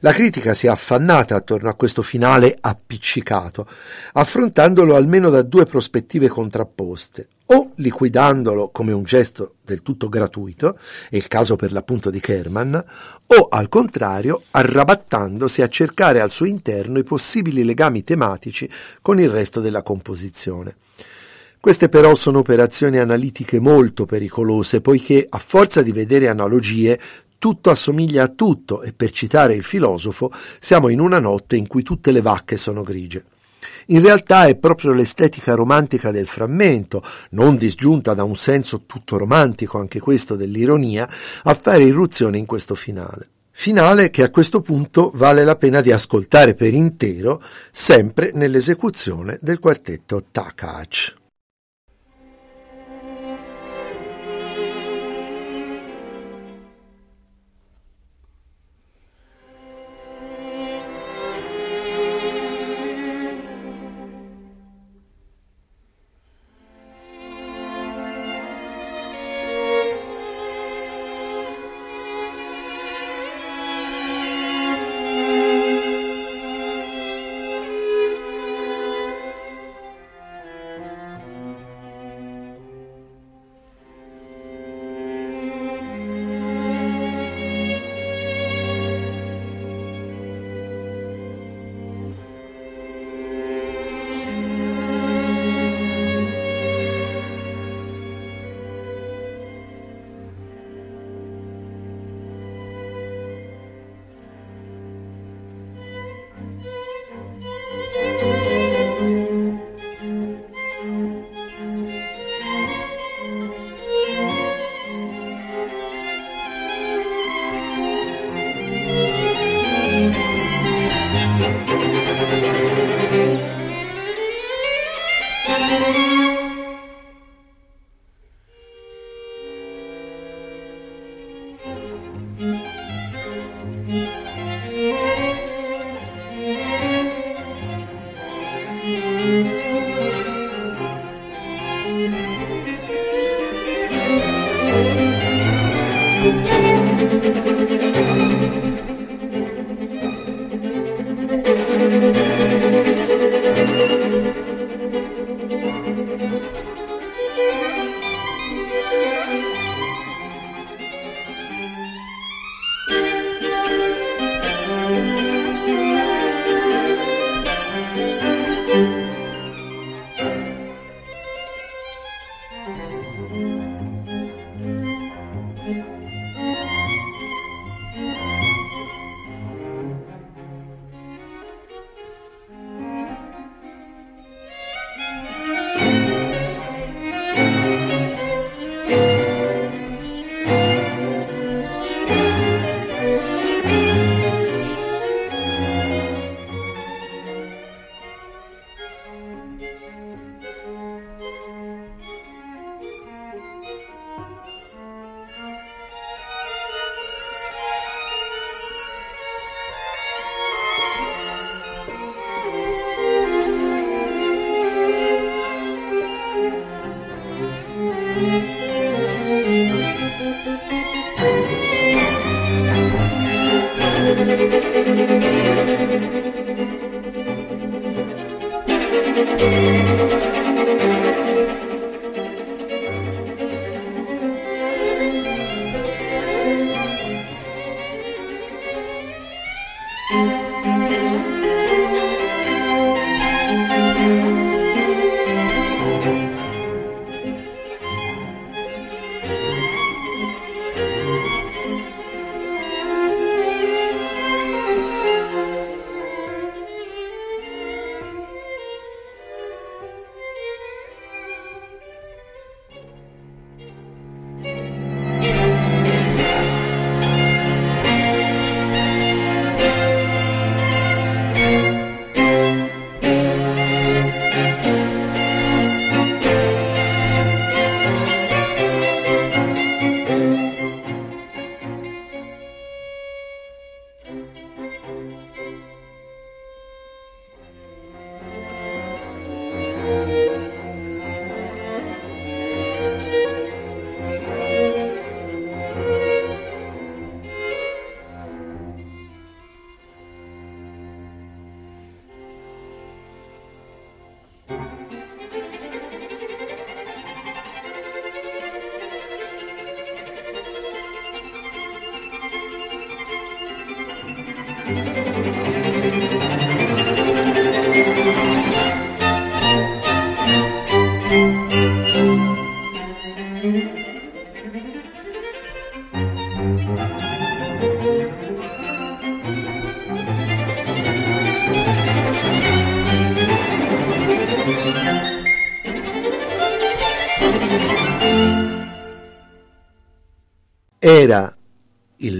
La 0.00 0.12
critica 0.12 0.54
si 0.54 0.66
è 0.66 0.70
affannata 0.70 1.34
attorno 1.34 1.68
a 1.68 1.74
questo 1.74 2.02
finale 2.02 2.56
appiccicato, 2.58 3.66
affrontandolo 4.12 4.94
almeno 4.94 5.30
da 5.30 5.42
due 5.42 5.64
prospettive 5.64 6.28
contrapposte. 6.28 7.28
o 7.50 7.70
liquidandolo 7.76 8.68
come 8.68 8.92
un 8.92 9.04
gesto 9.04 9.54
del 9.64 9.80
tutto 9.80 10.10
gratuito, 10.10 10.78
è 11.08 11.16
il 11.16 11.28
caso 11.28 11.56
per 11.56 11.72
l'appunto 11.72 12.10
di 12.10 12.20
Kerman, 12.20 12.84
o 13.26 13.48
al 13.48 13.70
contrario 13.70 14.42
arrabattandosi 14.50 15.62
a 15.62 15.68
cercare 15.68 16.20
al 16.20 16.30
suo 16.30 16.44
interno 16.44 16.98
i 16.98 17.04
possibili 17.04 17.64
legami 17.64 18.04
tematici 18.04 18.68
con 19.00 19.18
il 19.18 19.30
resto 19.30 19.60
della 19.60 19.82
composizione. 19.82 20.76
Queste 21.60 21.88
però 21.88 22.14
sono 22.14 22.38
operazioni 22.38 22.98
analitiche 22.98 23.58
molto 23.58 24.06
pericolose, 24.06 24.80
poiché 24.80 25.26
a 25.28 25.38
forza 25.38 25.82
di 25.82 25.90
vedere 25.90 26.28
analogie 26.28 27.00
tutto 27.38 27.70
assomiglia 27.70 28.24
a 28.24 28.28
tutto 28.28 28.82
e 28.82 28.92
per 28.92 29.10
citare 29.10 29.54
il 29.54 29.62
filosofo 29.62 30.30
siamo 30.58 30.88
in 30.88 31.00
una 31.00 31.18
notte 31.18 31.56
in 31.56 31.66
cui 31.66 31.82
tutte 31.82 32.12
le 32.12 32.20
vacche 32.20 32.56
sono 32.56 32.82
grigie. 32.82 33.24
In 33.86 34.02
realtà 34.02 34.46
è 34.46 34.56
proprio 34.56 34.92
l'estetica 34.92 35.54
romantica 35.54 36.10
del 36.10 36.26
frammento, 36.26 37.02
non 37.30 37.56
disgiunta 37.56 38.12
da 38.14 38.22
un 38.22 38.36
senso 38.36 38.82
tutto 38.86 39.16
romantico, 39.16 39.78
anche 39.78 39.98
questo 39.98 40.36
dell'ironia, 40.36 41.08
a 41.44 41.54
fare 41.54 41.84
irruzione 41.84 42.38
in 42.38 42.46
questo 42.46 42.74
finale. 42.74 43.28
Finale 43.50 44.10
che 44.10 44.22
a 44.22 44.30
questo 44.30 44.60
punto 44.60 45.10
vale 45.14 45.42
la 45.42 45.56
pena 45.56 45.80
di 45.80 45.90
ascoltare 45.90 46.54
per 46.54 46.74
intero, 46.74 47.42
sempre 47.72 48.30
nell'esecuzione 48.32 49.38
del 49.40 49.58
quartetto 49.58 50.26
Takac. 50.30 51.17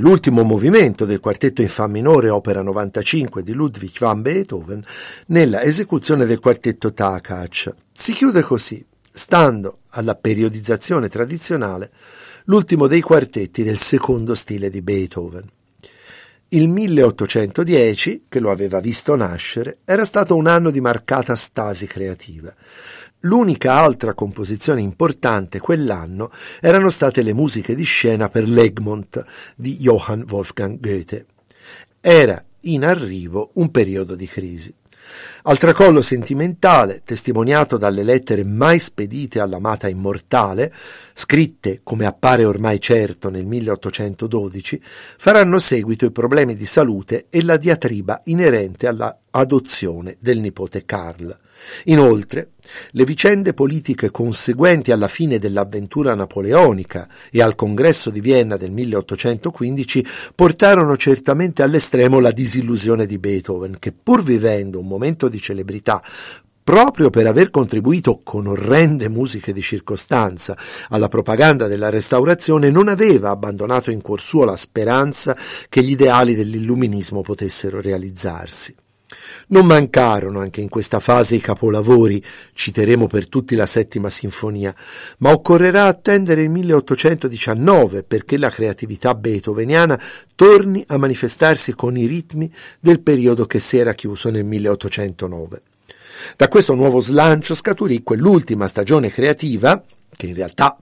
L'ultimo 0.08 0.42
movimento 0.42 1.04
del 1.04 1.20
quartetto 1.20 1.60
in 1.60 1.68
fa 1.68 1.86
minore 1.86 2.30
opera 2.30 2.62
95 2.62 3.42
di 3.42 3.52
Ludwig 3.52 3.98
van 3.98 4.22
Beethoven 4.22 4.82
nella 5.26 5.62
esecuzione 5.62 6.24
del 6.24 6.38
quartetto 6.38 6.94
Takacs. 6.94 7.74
Si 7.92 8.14
chiude 8.14 8.40
così, 8.40 8.82
stando 9.12 9.80
alla 9.90 10.14
periodizzazione 10.14 11.10
tradizionale, 11.10 11.90
l'ultimo 12.44 12.86
dei 12.86 13.02
quartetti 13.02 13.62
del 13.62 13.76
secondo 13.76 14.34
stile 14.34 14.70
di 14.70 14.80
Beethoven. 14.80 15.46
Il 16.48 16.68
1810, 16.68 18.24
che 18.30 18.40
lo 18.40 18.50
aveva 18.50 18.80
visto 18.80 19.14
nascere, 19.14 19.80
era 19.84 20.06
stato 20.06 20.34
un 20.36 20.46
anno 20.46 20.70
di 20.70 20.80
marcata 20.80 21.36
stasi 21.36 21.86
creativa. 21.86 22.50
L'unica 23.22 23.74
altra 23.74 24.14
composizione 24.14 24.80
importante 24.80 25.58
quell'anno 25.58 26.30
erano 26.60 26.88
state 26.88 27.22
le 27.22 27.32
musiche 27.32 27.74
di 27.74 27.82
scena 27.82 28.28
per 28.28 28.48
l'Egmont 28.48 29.24
di 29.56 29.76
Johann 29.78 30.22
Wolfgang 30.28 30.78
Goethe. 30.78 31.26
Era 32.00 32.40
in 32.62 32.84
arrivo 32.84 33.50
un 33.54 33.72
periodo 33.72 34.14
di 34.14 34.28
crisi. 34.28 34.72
Al 35.42 35.58
tracollo 35.58 36.00
sentimentale, 36.00 37.02
testimoniato 37.04 37.76
dalle 37.76 38.04
lettere 38.04 38.44
mai 38.44 38.78
spedite 38.78 39.40
all'amata 39.40 39.88
immortale, 39.88 40.72
scritte, 41.12 41.80
come 41.82 42.06
appare 42.06 42.44
ormai 42.44 42.80
certo, 42.80 43.30
nel 43.30 43.46
1812, 43.46 44.80
faranno 45.16 45.58
seguito 45.58 46.04
i 46.04 46.12
problemi 46.12 46.54
di 46.54 46.66
salute 46.66 47.26
e 47.30 47.42
la 47.42 47.56
diatriba 47.56 48.20
inerente 48.26 48.86
alla 48.86 49.18
adozione 49.30 50.16
del 50.20 50.38
nipote 50.38 50.84
Karl. 50.84 51.36
Inoltre, 51.84 52.52
le 52.92 53.04
vicende 53.04 53.54
politiche 53.54 54.10
conseguenti 54.10 54.92
alla 54.92 55.08
fine 55.08 55.38
dell'avventura 55.38 56.14
napoleonica 56.14 57.08
e 57.30 57.42
al 57.42 57.54
congresso 57.54 58.10
di 58.10 58.20
Vienna 58.20 58.56
del 58.56 58.70
1815 58.70 60.06
portarono 60.34 60.96
certamente 60.96 61.62
all'estremo 61.62 62.20
la 62.20 62.30
disillusione 62.30 63.06
di 63.06 63.18
Beethoven, 63.18 63.76
che 63.78 63.92
pur 63.92 64.22
vivendo 64.22 64.78
un 64.78 64.86
momento 64.86 65.28
di 65.28 65.40
celebrità 65.40 66.02
proprio 66.68 67.08
per 67.08 67.26
aver 67.26 67.48
contribuito 67.48 68.20
con 68.22 68.46
orrende 68.46 69.08
musiche 69.08 69.54
di 69.54 69.62
circostanza 69.62 70.54
alla 70.90 71.08
propaganda 71.08 71.66
della 71.66 71.88
restaurazione, 71.88 72.70
non 72.70 72.88
aveva 72.88 73.30
abbandonato 73.30 73.90
in 73.90 74.02
cuor 74.02 74.20
suo 74.20 74.44
la 74.44 74.54
speranza 74.54 75.34
che 75.70 75.82
gli 75.82 75.92
ideali 75.92 76.34
dell'illuminismo 76.34 77.22
potessero 77.22 77.80
realizzarsi. 77.80 78.76
Non 79.48 79.66
mancarono 79.66 80.40
anche 80.40 80.60
in 80.60 80.68
questa 80.68 81.00
fase 81.00 81.36
i 81.36 81.40
capolavori, 81.40 82.22
citeremo 82.52 83.06
per 83.06 83.28
tutti 83.28 83.54
la 83.56 83.66
settima 83.66 84.10
sinfonia, 84.10 84.74
ma 85.18 85.30
occorrerà 85.30 85.86
attendere 85.86 86.42
il 86.42 86.50
1819 86.50 88.02
perché 88.02 88.38
la 88.38 88.50
creatività 88.50 89.14
beethoveniana 89.14 90.00
torni 90.34 90.84
a 90.86 90.96
manifestarsi 90.98 91.74
con 91.74 91.96
i 91.96 92.06
ritmi 92.06 92.52
del 92.80 93.00
periodo 93.00 93.46
che 93.46 93.58
si 93.58 93.78
era 93.78 93.94
chiuso 93.94 94.30
nel 94.30 94.44
1809. 94.44 95.62
Da 96.36 96.48
questo 96.48 96.74
nuovo 96.74 97.00
slancio 97.00 97.54
scaturì 97.54 98.02
quell'ultima 98.02 98.66
stagione 98.66 99.10
creativa, 99.10 99.82
che 100.10 100.26
in 100.26 100.34
realtà 100.34 100.76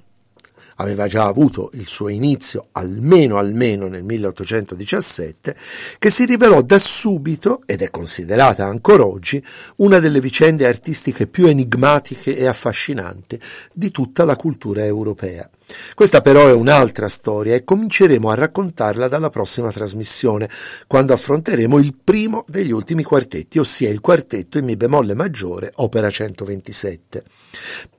aveva 0.76 1.06
già 1.06 1.24
avuto 1.26 1.70
il 1.74 1.86
suo 1.86 2.08
inizio 2.08 2.68
almeno 2.72 3.38
almeno 3.38 3.86
nel 3.88 4.02
1817, 4.02 5.56
che 5.98 6.10
si 6.10 6.24
rivelò 6.24 6.62
da 6.62 6.78
subito, 6.78 7.62
ed 7.66 7.82
è 7.82 7.90
considerata 7.90 8.66
ancora 8.66 9.06
oggi, 9.06 9.42
una 9.76 9.98
delle 9.98 10.20
vicende 10.20 10.66
artistiche 10.66 11.26
più 11.26 11.46
enigmatiche 11.46 12.36
e 12.36 12.46
affascinanti 12.46 13.38
di 13.72 13.90
tutta 13.90 14.24
la 14.24 14.36
cultura 14.36 14.84
europea. 14.84 15.48
Questa 15.94 16.20
però 16.20 16.46
è 16.46 16.52
un'altra 16.52 17.08
storia 17.08 17.54
e 17.54 17.64
cominceremo 17.64 18.30
a 18.30 18.34
raccontarla 18.34 19.08
dalla 19.08 19.30
prossima 19.30 19.72
trasmissione, 19.72 20.48
quando 20.86 21.12
affronteremo 21.12 21.78
il 21.78 21.94
primo 22.02 22.44
degli 22.46 22.70
ultimi 22.70 23.02
quartetti, 23.02 23.58
ossia 23.58 23.90
il 23.90 24.00
quartetto 24.00 24.58
in 24.58 24.64
Mi 24.64 24.76
bemolle 24.76 25.14
maggiore, 25.14 25.72
opera 25.76 26.08
127. 26.08 27.24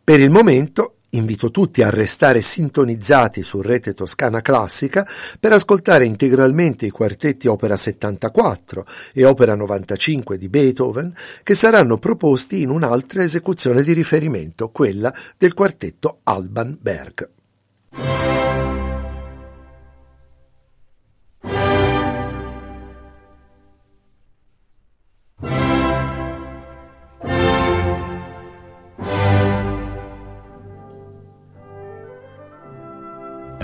Per 0.01 0.19
il 0.21 0.29
momento 0.29 0.96
Invito 1.11 1.51
tutti 1.51 1.83
a 1.83 1.89
restare 1.89 2.41
sintonizzati 2.41 3.41
su 3.41 3.61
Rete 3.61 3.93
Toscana 3.93 4.41
Classica 4.41 5.07
per 5.39 5.53
ascoltare 5.53 6.05
integralmente 6.05 6.85
i 6.85 6.89
quartetti 6.89 7.47
Opera 7.47 7.77
74 7.77 8.85
e 9.13 9.23
Opera 9.23 9.55
95 9.55 10.37
di 10.37 10.49
Beethoven 10.49 11.13
che 11.43 11.55
saranno 11.55 11.97
proposti 11.97 12.61
in 12.61 12.69
un'altra 12.69 13.23
esecuzione 13.23 13.83
di 13.83 13.93
riferimento, 13.93 14.69
quella 14.69 15.13
del 15.37 15.53
quartetto 15.53 16.19
Alban 16.23 16.77
Berg. 16.79 17.29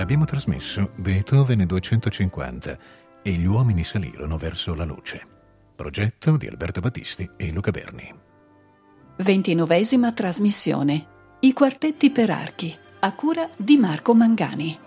Abbiamo 0.04 0.26
trasmesso 0.26 0.92
Beethoven 0.98 1.66
250 1.66 2.78
e 3.22 3.32
gli 3.32 3.46
uomini 3.46 3.86
salirono 3.86 4.36
verso 4.36 4.76
la 4.76 4.84
luce. 4.84 5.26
Progetto 5.74 6.36
di 6.36 6.46
Alberto 6.46 6.82
Battisti 6.82 7.32
e 7.38 7.54
Luca 7.54 7.72
Berni. 7.72 8.14
Ventinovesima 9.20 10.12
trasmissione. 10.12 11.08
I 11.40 11.54
quartetti 11.54 12.12
per 12.12 12.32
archi, 12.32 12.78
a 13.00 13.16
cura 13.16 13.50
di 13.56 13.78
Marco 13.78 14.14
Mangani. 14.14 14.78